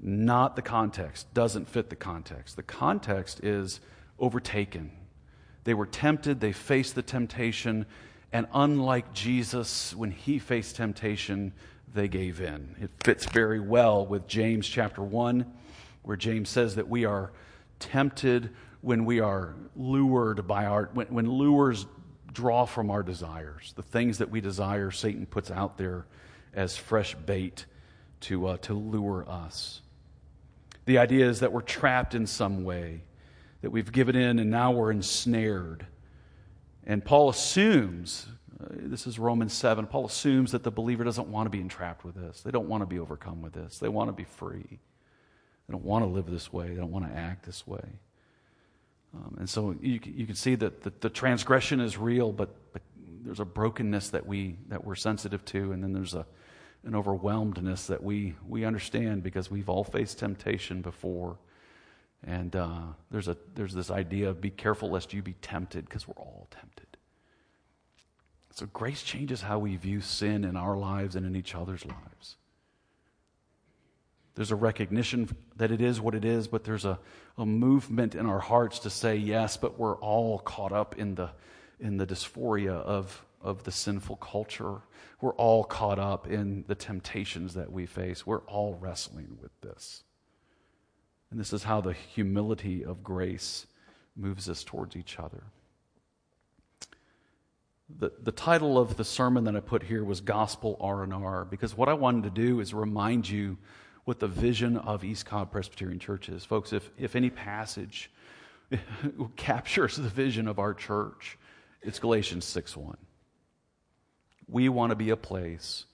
Not 0.02 0.56
the 0.56 0.62
context, 0.62 1.34
doesn't 1.34 1.70
fit 1.70 1.90
the 1.90 1.96
context. 1.96 2.56
The 2.56 2.64
context 2.64 3.44
is 3.44 3.80
overtaken. 4.20 4.92
They 5.64 5.74
were 5.74 5.86
tempted, 5.86 6.40
they 6.40 6.52
faced 6.52 6.96
the 6.96 7.02
temptation, 7.02 7.86
and 8.32 8.48
unlike 8.54 9.14
Jesus, 9.14 9.96
when 9.96 10.12
he 10.12 10.40
faced 10.40 10.76
temptation, 10.76 11.54
they 11.94 12.08
gave 12.08 12.42
in. 12.42 12.76
It 12.80 12.92
fits 13.04 13.26
very 13.26 13.60
well 13.60 14.06
with 14.06 14.28
James 14.28 14.68
chapter 14.68 15.02
1, 15.02 15.46
where 16.04 16.18
James 16.18 16.50
says 16.50 16.76
that 16.76 16.88
we 16.88 17.06
are 17.06 17.32
tempted 17.80 18.52
when 18.86 19.04
we 19.04 19.20
are 19.20 19.56
lured 19.76 20.48
by 20.48 20.68
our, 20.68 20.92
when, 20.94 21.08
when 21.08 21.28
lures 21.28 21.88
draw 22.32 22.66
from 22.66 22.92
our 22.92 23.02
desires, 23.02 23.74
the 23.76 23.82
things 23.82 24.20
that 24.20 24.30
we 24.30 24.40
desire, 24.40 24.92
Satan 24.92 25.26
puts 25.26 25.50
out 25.50 25.76
there 25.76 26.06
as 26.54 26.78
fresh 26.78 27.16
bait 27.16 27.66
to, 28.20 28.46
uh, 28.46 28.58
to 28.58 28.76
lure 28.76 29.28
us. 29.28 29.82
The 30.86 31.00
idea 31.00 31.28
is 31.28 31.40
that 31.40 31.52
we're 31.52 31.62
trapped 31.62 32.14
in 32.14 32.28
some 32.28 32.64
way, 32.64 33.02
that 33.64 33.72
we've 33.72 33.92
given 33.92 34.16
in 34.16 34.38
and 34.38 34.52
now 34.52 34.70
we're 34.70 34.92
ensnared. 34.92 35.88
And 36.86 37.04
Paul 37.04 37.30
assumes, 37.30 38.28
uh, 38.62 38.68
this 38.70 39.08
is 39.08 39.18
Romans 39.18 39.54
7, 39.54 39.88
Paul 39.88 40.06
assumes 40.06 40.52
that 40.52 40.62
the 40.62 40.70
believer 40.70 41.04
doesn't 41.04 41.28
want 41.28 41.48
to 41.48 41.50
be 41.50 41.60
entrapped 41.60 42.06
with 42.06 42.14
this. 42.14 42.42
They 42.42 42.52
don't 42.52 42.70
want 42.70 42.84
to 42.84 42.88
be 42.88 43.00
overcome 43.00 43.42
with 43.42 43.54
this. 43.54 43.80
They 43.80 43.90
want 43.90 44.10
to 44.10 44.14
be 44.14 44.26
free. 44.26 44.68
They 44.70 45.72
don't 45.72 45.86
want 45.86 46.06
to 46.06 46.08
live 46.08 46.30
this 46.30 46.54
way. 46.54 46.68
They 46.68 46.76
don't 46.76 46.92
want 46.92 47.12
to 47.12 47.18
act 47.18 47.48
this 47.48 47.66
way. 47.66 47.82
Um, 49.16 49.38
and 49.40 49.50
so 49.50 49.76
you, 49.82 50.00
you 50.04 50.26
can 50.26 50.36
see 50.36 50.56
that 50.56 50.84
the, 50.84 50.92
the 51.00 51.10
transgression 51.10 51.80
is 51.80 51.98
real, 51.98 52.32
but, 52.32 52.50
but 52.74 52.82
there's 53.24 53.40
a 53.40 53.46
brokenness 53.46 54.10
that, 54.10 54.26
we, 54.26 54.58
that 54.68 54.84
we're 54.84 54.96
sensitive 54.96 55.46
to, 55.46 55.72
and 55.72 55.84
then 55.84 55.94
there's 55.94 56.14
a, 56.14 56.26
an 56.84 56.96
overwhelmedness 56.96 57.88
that 57.88 58.04
we, 58.04 58.36
we 58.48 58.66
understand 58.66 59.24
because 59.24 59.50
we've 59.50 59.70
all 59.70 59.84
faced 59.84 60.20
temptation 60.20 60.82
before. 60.82 61.38
And 62.24 62.56
uh, 62.56 62.82
there's, 63.12 63.28
a, 63.28 63.38
there's 63.54 63.74
this 63.74 63.92
idea 63.92 64.30
of 64.30 64.42
be 64.42 64.50
careful 64.50 64.90
lest 64.90 65.14
you 65.14 65.22
be 65.22 65.34
tempted 65.42 65.86
because 65.86 66.08
we're 66.08 66.14
all 66.16 66.48
tempted. 66.52 66.86
So 68.52 68.66
grace 68.68 69.04
changes 69.04 69.42
how 69.42 69.60
we 69.60 69.76
view 69.76 70.02
sin 70.02 70.44
in 70.44 70.56
our 70.56 70.78
lives 70.78 71.16
and 71.16 71.26
in 71.26 71.36
each 71.36 71.56
other's 71.56 71.86
lives. 71.86 72.38
There's 74.36 74.52
a 74.52 74.56
recognition 74.56 75.30
that 75.56 75.72
it 75.72 75.82
is 75.82 76.02
what 76.02 76.14
it 76.14 76.26
is, 76.26 76.48
but 76.48 76.66
there's 76.66 76.86
a, 76.86 77.00
a 77.38 77.46
movement 77.46 78.16
in 78.16 78.26
our 78.26 78.40
hearts 78.40 78.80
to 78.80 78.90
say 78.90 79.16
yes, 79.16 79.56
but 79.56 79.80
we're 79.80 79.96
all 79.98 80.40
caught 80.40 80.74
up 80.74 80.98
in 80.98 81.16
the, 81.16 81.30
in 81.80 81.98
the 81.98 82.06
dysphoria 82.06 82.74
of, 82.74 83.26
of 83.42 83.64
the 83.64 83.72
sinful 83.72 84.18
culture. 84.18 84.82
We're 85.22 85.36
all 85.36 85.64
caught 85.64 86.00
up 86.00 86.28
in 86.28 86.66
the 86.68 86.76
temptations 86.76 87.54
that 87.54 87.72
we 87.72 87.86
face. 87.86 88.28
We're 88.28 88.42
all 88.42 88.78
wrestling 88.80 89.38
with 89.42 89.52
this. 89.62 90.04
And 91.32 91.40
this 91.40 91.54
is 91.54 91.64
how 91.64 91.80
the 91.80 91.94
humility 91.94 92.84
of 92.84 93.04
grace 93.04 93.66
moves 94.18 94.50
us 94.50 94.66
towards 94.66 94.98
each 94.98 95.18
other. 95.18 95.44
The, 98.00 98.12
the 98.22 98.32
title 98.32 98.78
of 98.78 98.98
the 98.98 99.06
sermon 99.06 99.46
that 99.46 99.56
I 99.56 99.60
put 99.60 99.84
here 99.84 100.04
was 100.04 100.20
Gospel 100.20 100.76
R&R 100.82 101.46
because 101.46 101.78
what 101.78 101.88
I 101.88 101.94
wanted 101.94 102.24
to 102.24 102.30
do 102.30 102.60
is 102.60 102.74
remind 102.74 103.30
you 103.30 103.58
what 104.06 104.20
the 104.20 104.28
vision 104.28 104.78
of 104.78 105.04
East 105.04 105.26
Cobb 105.26 105.52
Presbyterian 105.52 106.00
Church 106.00 106.30
is. 106.30 106.46
Folks, 106.46 106.72
if, 106.72 106.90
if 106.98 107.16
any 107.16 107.30
passage 107.30 108.12
captures 109.36 109.98
the 109.98 110.10
vision 110.10 110.48
of 110.48 110.60
our 110.60 110.74
church, 110.74 111.38
it's 111.82 112.00
Galatians 112.00 112.46
6 112.46 112.78
1. 112.78 112.98
We 114.48 114.70
want 114.70 114.92
to 114.92 114.96
be 114.96 115.10
a 115.10 115.18
place 115.18 115.86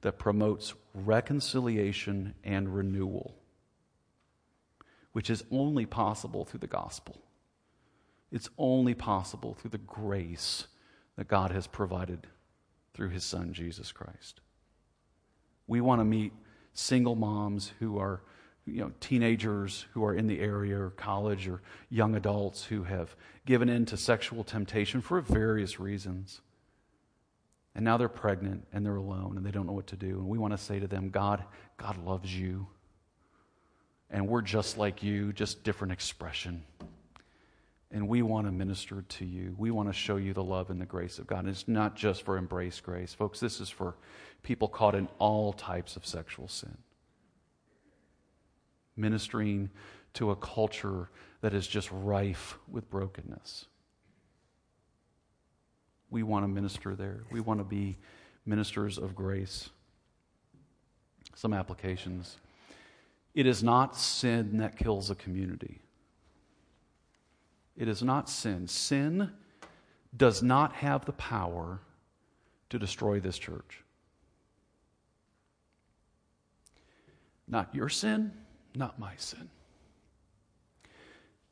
that 0.00 0.18
promotes 0.18 0.74
reconciliation 0.94 2.34
and 2.42 2.74
renewal, 2.74 3.34
which 5.12 5.28
is 5.28 5.44
only 5.50 5.84
possible 5.84 6.44
through 6.44 6.60
the 6.60 6.66
gospel. 6.66 7.16
It's 8.30 8.48
only 8.56 8.94
possible 8.94 9.54
through 9.54 9.70
the 9.70 9.78
grace 9.78 10.66
that 11.16 11.28
God 11.28 11.50
has 11.50 11.66
provided 11.66 12.26
through 12.94 13.08
his 13.10 13.24
son, 13.24 13.52
Jesus 13.52 13.92
Christ. 13.92 14.40
We 15.66 15.80
want 15.80 16.00
to 16.00 16.04
meet 16.04 16.32
single 16.78 17.16
moms 17.16 17.72
who 17.80 17.98
are 17.98 18.22
you 18.64 18.80
know, 18.80 18.92
teenagers 19.00 19.86
who 19.92 20.04
are 20.04 20.14
in 20.14 20.26
the 20.26 20.40
area 20.40 20.78
or 20.78 20.90
college 20.90 21.48
or 21.48 21.60
young 21.90 22.14
adults 22.14 22.64
who 22.64 22.84
have 22.84 23.16
given 23.46 23.68
in 23.68 23.84
to 23.86 23.96
sexual 23.96 24.44
temptation 24.44 25.00
for 25.00 25.20
various 25.20 25.80
reasons. 25.80 26.40
And 27.74 27.84
now 27.84 27.96
they're 27.96 28.08
pregnant 28.08 28.66
and 28.72 28.84
they're 28.84 28.96
alone 28.96 29.36
and 29.36 29.44
they 29.44 29.50
don't 29.50 29.66
know 29.66 29.72
what 29.72 29.86
to 29.88 29.96
do. 29.96 30.18
And 30.18 30.28
we 30.28 30.38
want 30.38 30.52
to 30.52 30.58
say 30.58 30.78
to 30.78 30.86
them, 30.86 31.10
God, 31.10 31.42
God 31.78 32.04
loves 32.04 32.34
you. 32.34 32.66
And 34.10 34.28
we're 34.28 34.42
just 34.42 34.78
like 34.78 35.02
you, 35.02 35.32
just 35.32 35.64
different 35.64 35.92
expression. 35.92 36.62
And 37.90 38.06
we 38.06 38.22
want 38.22 38.46
to 38.46 38.52
minister 38.52 39.02
to 39.02 39.24
you. 39.24 39.54
We 39.58 39.70
want 39.70 39.88
to 39.88 39.94
show 39.94 40.16
you 40.16 40.34
the 40.34 40.44
love 40.44 40.70
and 40.70 40.80
the 40.80 40.86
grace 40.86 41.18
of 41.18 41.26
God. 41.26 41.40
And 41.40 41.48
it's 41.48 41.66
not 41.66 41.96
just 41.96 42.22
for 42.22 42.36
embrace 42.36 42.80
grace. 42.80 43.14
Folks, 43.14 43.40
this 43.40 43.60
is 43.60 43.70
for 43.70 43.96
people 44.42 44.68
caught 44.68 44.94
in 44.94 45.08
all 45.18 45.52
types 45.52 45.96
of 45.96 46.06
sexual 46.06 46.48
sin. 46.48 46.76
Ministering 48.96 49.70
to 50.14 50.30
a 50.30 50.36
culture 50.36 51.08
that 51.40 51.54
is 51.54 51.66
just 51.66 51.88
rife 51.92 52.58
with 52.70 52.90
brokenness. 52.90 53.66
We 56.10 56.22
want 56.22 56.44
to 56.44 56.48
minister 56.48 56.96
there. 56.96 57.24
We 57.30 57.40
want 57.40 57.60
to 57.60 57.64
be 57.64 57.98
ministers 58.46 58.98
of 58.98 59.14
grace. 59.14 59.70
Some 61.34 61.52
applications. 61.52 62.38
It 63.34 63.46
is 63.46 63.62
not 63.62 63.96
sin 63.96 64.58
that 64.58 64.76
kills 64.76 65.10
a 65.10 65.14
community. 65.14 65.80
It 67.76 67.86
is 67.86 68.02
not 68.02 68.28
sin. 68.28 68.66
Sin 68.66 69.30
does 70.16 70.42
not 70.42 70.72
have 70.72 71.04
the 71.04 71.12
power 71.12 71.80
to 72.70 72.78
destroy 72.78 73.20
this 73.20 73.38
church. 73.38 73.84
Not 77.48 77.74
your 77.74 77.88
sin, 77.88 78.32
not 78.74 78.98
my 78.98 79.12
sin. 79.16 79.48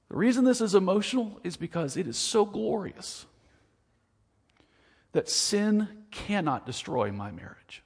The 0.08 0.16
reason 0.16 0.44
this 0.44 0.60
is 0.60 0.74
emotional 0.74 1.40
is 1.42 1.56
because 1.56 1.96
it 1.96 2.06
is 2.06 2.16
so 2.16 2.44
glorious 2.44 3.26
that 5.12 5.28
sin 5.28 5.88
cannot 6.10 6.66
destroy 6.66 7.10
my 7.10 7.30
marriage. 7.30 7.82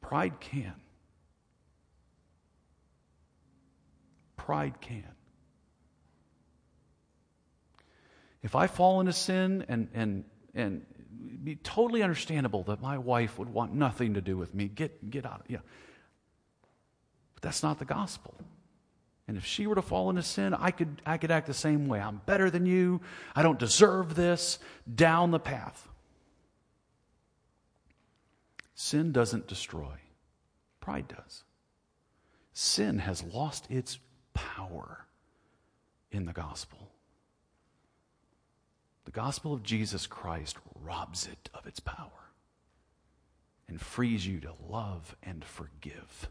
Pride 0.00 0.38
can. 0.38 0.74
Pride 4.36 4.80
can. 4.80 5.02
If 8.42 8.54
I 8.54 8.68
fall 8.68 9.00
into 9.00 9.12
sin 9.12 9.64
and, 9.68 9.88
and, 9.92 10.24
and 10.54 10.86
be 11.42 11.56
totally 11.56 12.02
understandable 12.02 12.64
that 12.64 12.80
my 12.80 12.98
wife 12.98 13.38
would 13.38 13.48
want 13.48 13.74
nothing 13.74 14.14
to 14.14 14.20
do 14.20 14.36
with 14.36 14.54
me, 14.54 14.68
get, 14.68 15.10
get 15.10 15.24
out. 15.24 15.44
Yeah. 15.48 15.58
But 17.34 17.42
that's 17.42 17.62
not 17.62 17.78
the 17.78 17.84
gospel. 17.84 18.34
And 19.28 19.36
if 19.36 19.44
she 19.44 19.66
were 19.66 19.74
to 19.74 19.82
fall 19.82 20.10
into 20.10 20.22
sin, 20.22 20.54
I 20.54 20.70
could, 20.70 21.02
I 21.04 21.18
could 21.18 21.30
act 21.30 21.46
the 21.46 21.54
same 21.54 21.88
way. 21.88 22.00
I'm 22.00 22.20
better 22.26 22.50
than 22.50 22.64
you. 22.64 23.00
I 23.34 23.42
don't 23.42 23.58
deserve 23.58 24.14
this. 24.14 24.58
Down 24.92 25.32
the 25.32 25.40
path. 25.40 25.88
Sin 28.76 29.10
doesn't 29.10 29.48
destroy, 29.48 29.94
pride 30.80 31.08
does. 31.08 31.44
Sin 32.52 32.98
has 32.98 33.22
lost 33.24 33.70
its 33.70 33.98
power 34.34 35.06
in 36.12 36.26
the 36.26 36.32
gospel. 36.32 36.90
The 39.06 39.12
gospel 39.12 39.54
of 39.54 39.62
Jesus 39.62 40.06
Christ 40.06 40.56
robs 40.82 41.26
it 41.26 41.48
of 41.54 41.66
its 41.66 41.80
power 41.80 42.10
and 43.68 43.80
frees 43.80 44.26
you 44.26 44.40
to 44.40 44.52
love 44.68 45.16
and 45.22 45.44
forgive. 45.44 46.28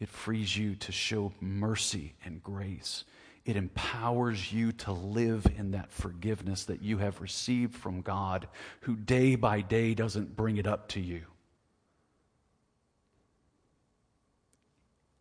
It 0.00 0.08
frees 0.08 0.56
you 0.56 0.74
to 0.74 0.92
show 0.92 1.32
mercy 1.40 2.14
and 2.24 2.42
grace. 2.42 3.04
It 3.44 3.56
empowers 3.56 4.52
you 4.52 4.72
to 4.72 4.92
live 4.92 5.46
in 5.56 5.70
that 5.70 5.92
forgiveness 5.92 6.64
that 6.64 6.82
you 6.82 6.98
have 6.98 7.20
received 7.20 7.76
from 7.76 8.00
God, 8.00 8.48
who 8.80 8.96
day 8.96 9.36
by 9.36 9.60
day 9.60 9.94
doesn't 9.94 10.36
bring 10.36 10.56
it 10.56 10.66
up 10.66 10.88
to 10.88 11.00
you. 11.00 11.22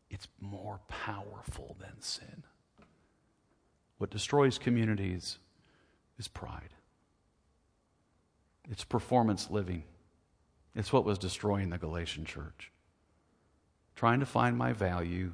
It's 0.09 0.28
more 0.41 0.80
powerful 0.88 1.78
than 1.80 2.01
sin. 2.01 2.43
What 3.99 4.09
destroys 4.09 4.57
communities 4.57 5.38
is 6.20 6.28
pride, 6.28 6.70
it's 8.70 8.84
performance 8.84 9.49
living. 9.49 9.84
It's 10.76 10.93
what 10.93 11.03
was 11.03 11.17
destroying 11.17 11.72
the 11.72 11.80
Galatian 11.80 12.26
church 12.26 12.72
trying 13.99 14.22
to 14.22 14.26
find 14.26 14.57
my 14.57 14.72
value 14.72 15.34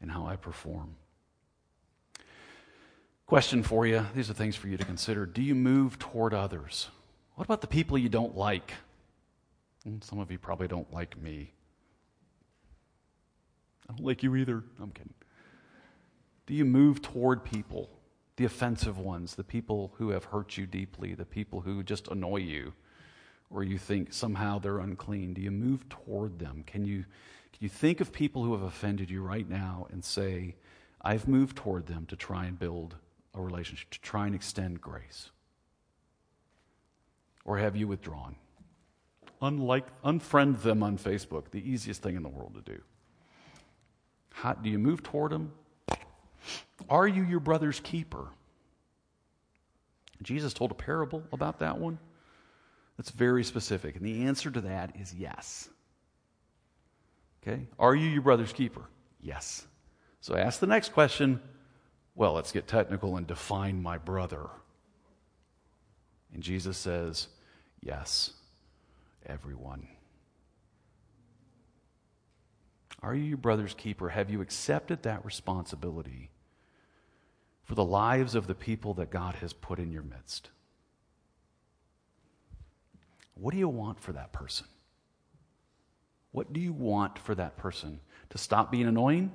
in 0.00 0.08
how 0.08 0.24
I 0.24 0.36
perform. 0.36 0.94
Question 3.26 3.64
for 3.64 3.88
you 3.88 4.06
these 4.14 4.30
are 4.30 4.34
things 4.34 4.54
for 4.54 4.68
you 4.68 4.76
to 4.76 4.84
consider. 4.84 5.26
Do 5.26 5.42
you 5.42 5.56
move 5.56 5.98
toward 5.98 6.32
others? 6.32 6.90
What 7.34 7.44
about 7.44 7.60
the 7.60 7.66
people 7.66 7.98
you 7.98 8.08
don't 8.08 8.36
like? 8.36 8.72
Hmm, 9.82 9.96
some 10.00 10.20
of 10.20 10.30
you 10.30 10.38
probably 10.38 10.68
don't 10.68 10.92
like 10.92 11.20
me. 11.20 11.50
I 13.90 13.94
don't 13.94 14.06
like 14.06 14.22
you 14.22 14.36
either. 14.36 14.62
I'm 14.80 14.92
kidding. 14.92 15.14
Do 16.46 16.54
you 16.54 16.64
move 16.64 17.02
toward 17.02 17.42
people, 17.42 17.90
the 18.38 18.44
offensive 18.44 18.98
ones, 18.98 19.34
the 19.34 19.44
people 19.44 19.92
who 19.98 20.10
have 20.10 20.26
hurt 20.26 20.56
you 20.56 20.64
deeply, 20.64 21.12
the 21.12 21.26
people 21.26 21.60
who 21.60 21.82
just 21.82 22.06
annoy 22.08 22.36
you, 22.36 22.72
or 23.50 23.64
you 23.64 23.78
think 23.78 24.12
somehow 24.12 24.58
they're 24.58 24.78
unclean? 24.78 25.34
Do 25.34 25.42
you 25.42 25.50
move 25.50 25.88
toward 25.88 26.38
them? 26.38 26.62
Can 26.66 26.84
you 26.84 27.04
can 27.52 27.64
you 27.64 27.68
think 27.68 28.00
of 28.00 28.12
people 28.12 28.44
who 28.44 28.52
have 28.52 28.62
offended 28.62 29.10
you 29.10 29.20
right 29.20 29.48
now 29.48 29.88
and 29.90 30.04
say, 30.04 30.54
I've 31.02 31.26
moved 31.26 31.56
toward 31.56 31.86
them 31.86 32.06
to 32.06 32.14
try 32.14 32.44
and 32.44 32.56
build 32.56 32.94
a 33.34 33.40
relationship, 33.40 33.90
to 33.90 34.00
try 34.00 34.26
and 34.26 34.34
extend 34.34 34.80
grace? 34.80 35.30
Or 37.44 37.58
have 37.58 37.74
you 37.74 37.88
withdrawn? 37.88 38.36
Unlike, 39.42 39.86
unfriend 40.02 40.62
them 40.62 40.84
on 40.84 40.98
Facebook, 40.98 41.50
the 41.50 41.68
easiest 41.68 42.00
thing 42.00 42.14
in 42.14 42.22
the 42.22 42.28
world 42.28 42.54
to 42.54 42.72
do. 42.72 42.80
How, 44.30 44.52
do 44.52 44.70
you 44.70 44.78
move 44.78 45.02
toward 45.02 45.32
them? 45.32 45.50
Are 46.88 47.06
you 47.06 47.22
your 47.22 47.40
brother's 47.40 47.80
keeper? 47.80 48.28
Jesus 50.22 50.52
told 50.52 50.70
a 50.70 50.74
parable 50.74 51.22
about 51.32 51.60
that 51.60 51.78
one. 51.78 51.98
That's 52.96 53.10
very 53.10 53.44
specific. 53.44 53.96
And 53.96 54.04
the 54.04 54.24
answer 54.24 54.50
to 54.50 54.60
that 54.62 54.96
is 54.98 55.14
yes. 55.14 55.68
Okay? 57.42 57.66
Are 57.78 57.94
you 57.94 58.08
your 58.08 58.22
brother's 58.22 58.52
keeper? 58.52 58.82
Yes. 59.20 59.66
So 60.20 60.34
I 60.34 60.40
ask 60.40 60.58
the 60.58 60.66
next 60.66 60.92
question. 60.92 61.40
Well, 62.16 62.32
let's 62.32 62.50
get 62.50 62.66
technical 62.66 63.16
and 63.16 63.26
define 63.26 63.80
my 63.80 63.98
brother. 63.98 64.48
And 66.34 66.42
Jesus 66.42 66.76
says, 66.76 67.28
Yes, 67.80 68.32
everyone. 69.24 69.86
Are 73.00 73.14
you 73.14 73.22
your 73.22 73.36
brother's 73.38 73.74
keeper? 73.74 74.08
Have 74.08 74.30
you 74.30 74.40
accepted 74.40 75.04
that 75.04 75.24
responsibility 75.24 76.30
for 77.68 77.74
the 77.74 77.84
lives 77.84 78.34
of 78.34 78.46
the 78.46 78.54
people 78.54 78.94
that 78.94 79.10
God 79.10 79.34
has 79.36 79.52
put 79.52 79.78
in 79.78 79.92
your 79.92 80.02
midst? 80.02 80.48
What 83.34 83.52
do 83.52 83.58
you 83.58 83.68
want 83.68 84.00
for 84.00 84.12
that 84.12 84.32
person? 84.32 84.66
What 86.32 86.50
do 86.54 86.60
you 86.60 86.72
want 86.72 87.18
for 87.18 87.34
that 87.34 87.58
person? 87.58 88.00
To 88.30 88.38
stop 88.38 88.72
being 88.72 88.86
annoying? 88.86 89.32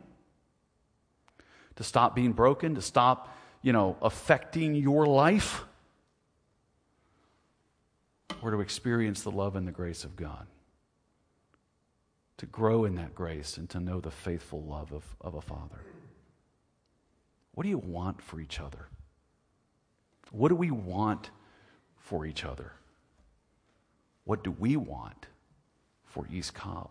To 1.76 1.84
stop 1.84 2.16
being 2.16 2.34
broken? 2.34 2.74
To 2.74 2.82
stop, 2.82 3.38
you 3.62 3.72
know, 3.72 3.98
affecting 4.02 4.74
your 4.74 5.06
life? 5.06 5.64
Or 8.42 8.50
to 8.50 8.62
experience 8.62 9.22
the 9.22 9.32
love 9.32 9.56
and 9.56 9.68
the 9.68 9.72
grace 9.72 10.04
of 10.04 10.16
God? 10.16 10.48
To 12.38 12.48
grow 12.48 12.86
in 12.86 12.96
that 12.96 13.14
grace 13.14 13.58
and 13.58 13.70
to 13.70 13.80
know 13.80 14.00
the 14.00 14.12
faithful 14.12 14.64
love 14.64 14.92
of, 14.92 15.04
of 15.22 15.36
a 15.36 15.42
father? 15.42 15.82
What 17.54 17.64
do 17.64 17.70
you 17.70 17.78
want 17.78 18.22
for 18.22 18.39
each 18.39 18.60
other? 18.60 18.88
What 20.32 20.49
do 20.49 20.56
we 20.56 20.72
want 20.72 21.30
for 21.97 22.26
each 22.26 22.43
other? 22.43 22.74
What 24.26 24.43
do 24.43 24.51
we 24.51 24.78
want 24.78 25.28
for 26.06 26.28
East 26.32 26.54
Cobb? 26.54 26.89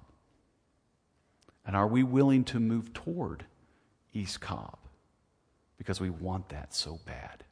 And 1.67 1.77
are 1.77 1.87
we 1.87 2.03
willing 2.03 2.45
to 2.45 2.61
move 2.61 2.93
toward 2.93 3.45
East 4.13 4.41
Cobb? 4.41 4.79
Because 5.79 6.01
we 6.01 6.11
want 6.11 6.49
that 6.51 6.75
so 6.75 7.01
bad. 7.07 7.45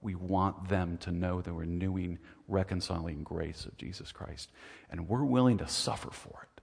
We 0.00 0.14
want 0.14 0.68
them 0.68 0.98
to 0.98 1.10
know 1.10 1.40
the 1.40 1.52
renewing, 1.52 2.18
reconciling 2.46 3.22
grace 3.22 3.64
of 3.64 3.76
Jesus 3.76 4.12
Christ. 4.12 4.50
And 4.90 5.08
we're 5.08 5.24
willing 5.24 5.58
to 5.58 5.68
suffer 5.68 6.10
for 6.10 6.42
it. 6.42 6.53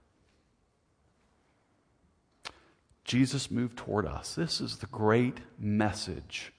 Jesus 3.04 3.50
moved 3.50 3.76
toward 3.76 4.06
us. 4.06 4.34
This 4.34 4.60
is 4.60 4.76
the 4.76 4.86
great 4.86 5.38
message 5.58 6.52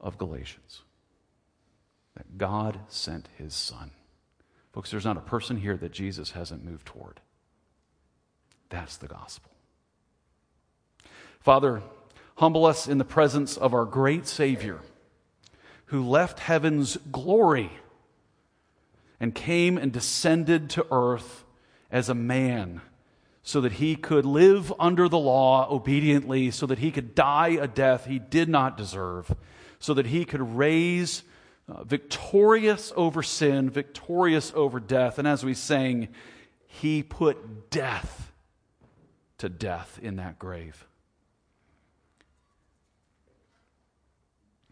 of 0.00 0.18
Galatians 0.18 0.82
that 2.16 2.38
God 2.38 2.80
sent 2.88 3.28
his 3.38 3.54
Son. 3.54 3.92
Folks, 4.72 4.90
there's 4.90 5.04
not 5.04 5.16
a 5.16 5.20
person 5.20 5.58
here 5.58 5.76
that 5.76 5.92
Jesus 5.92 6.32
hasn't 6.32 6.64
moved 6.64 6.86
toward. 6.86 7.20
That's 8.68 8.96
the 8.96 9.08
gospel. 9.08 9.50
Father, 11.40 11.82
humble 12.36 12.64
us 12.64 12.88
in 12.88 12.98
the 12.98 13.04
presence 13.04 13.56
of 13.56 13.74
our 13.74 13.84
great 13.84 14.26
Savior 14.26 14.80
who 15.86 16.02
left 16.08 16.40
heaven's 16.40 16.96
glory 17.10 17.70
and 19.20 19.34
came 19.34 19.76
and 19.76 19.92
descended 19.92 20.70
to 20.70 20.86
earth 20.90 21.44
as 21.90 22.08
a 22.08 22.14
man 22.14 22.80
so 23.42 23.60
that 23.60 23.72
he 23.72 23.96
could 23.96 24.24
live 24.24 24.72
under 24.78 25.08
the 25.08 25.18
law 25.18 25.68
obediently, 25.70 26.50
so 26.50 26.66
that 26.66 26.78
he 26.78 26.90
could 26.90 27.14
die 27.14 27.58
a 27.60 27.66
death 27.66 28.06
he 28.06 28.18
did 28.18 28.48
not 28.48 28.76
deserve, 28.76 29.34
so 29.78 29.94
that 29.94 30.06
he 30.06 30.24
could 30.24 30.56
raise 30.56 31.22
uh, 31.68 31.82
victorious 31.84 32.92
over 32.96 33.22
sin, 33.22 33.68
victorious 33.68 34.52
over 34.54 34.78
death. 34.78 35.18
And 35.18 35.26
as 35.26 35.44
we 35.44 35.54
sang, 35.54 36.08
he 36.66 37.02
put 37.02 37.70
death 37.70 38.32
to 39.38 39.48
death 39.48 39.98
in 40.00 40.16
that 40.16 40.38
grave. 40.38 40.86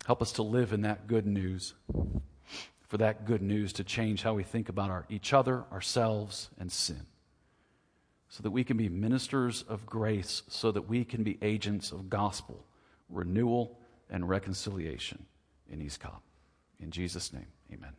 Help 0.06 0.22
us 0.22 0.32
to 0.32 0.42
live 0.42 0.72
in 0.72 0.82
that 0.82 1.06
good 1.06 1.26
news, 1.26 1.74
for 2.88 2.98
that 2.98 3.26
good 3.26 3.42
news 3.42 3.72
to 3.74 3.84
change 3.84 4.22
how 4.22 4.34
we 4.34 4.42
think 4.42 4.68
about 4.68 4.90
our, 4.90 5.06
each 5.08 5.32
other, 5.32 5.64
ourselves, 5.72 6.50
and 6.58 6.72
sin, 6.72 7.06
so 8.30 8.42
that 8.44 8.52
we 8.52 8.64
can 8.64 8.76
be 8.76 8.88
ministers 8.88 9.62
of 9.68 9.84
grace, 9.84 10.44
so 10.48 10.70
that 10.70 10.88
we 10.88 11.04
can 11.04 11.24
be 11.24 11.36
agents 11.42 11.90
of 11.90 12.08
gospel, 12.08 12.64
renewal, 13.08 13.76
and 14.08 14.28
reconciliation 14.28 15.26
in 15.68 15.82
East 15.82 16.00
Cobb. 16.00 16.20
In 16.78 16.90
Jesus' 16.92 17.32
name, 17.32 17.48
amen. 17.72 17.92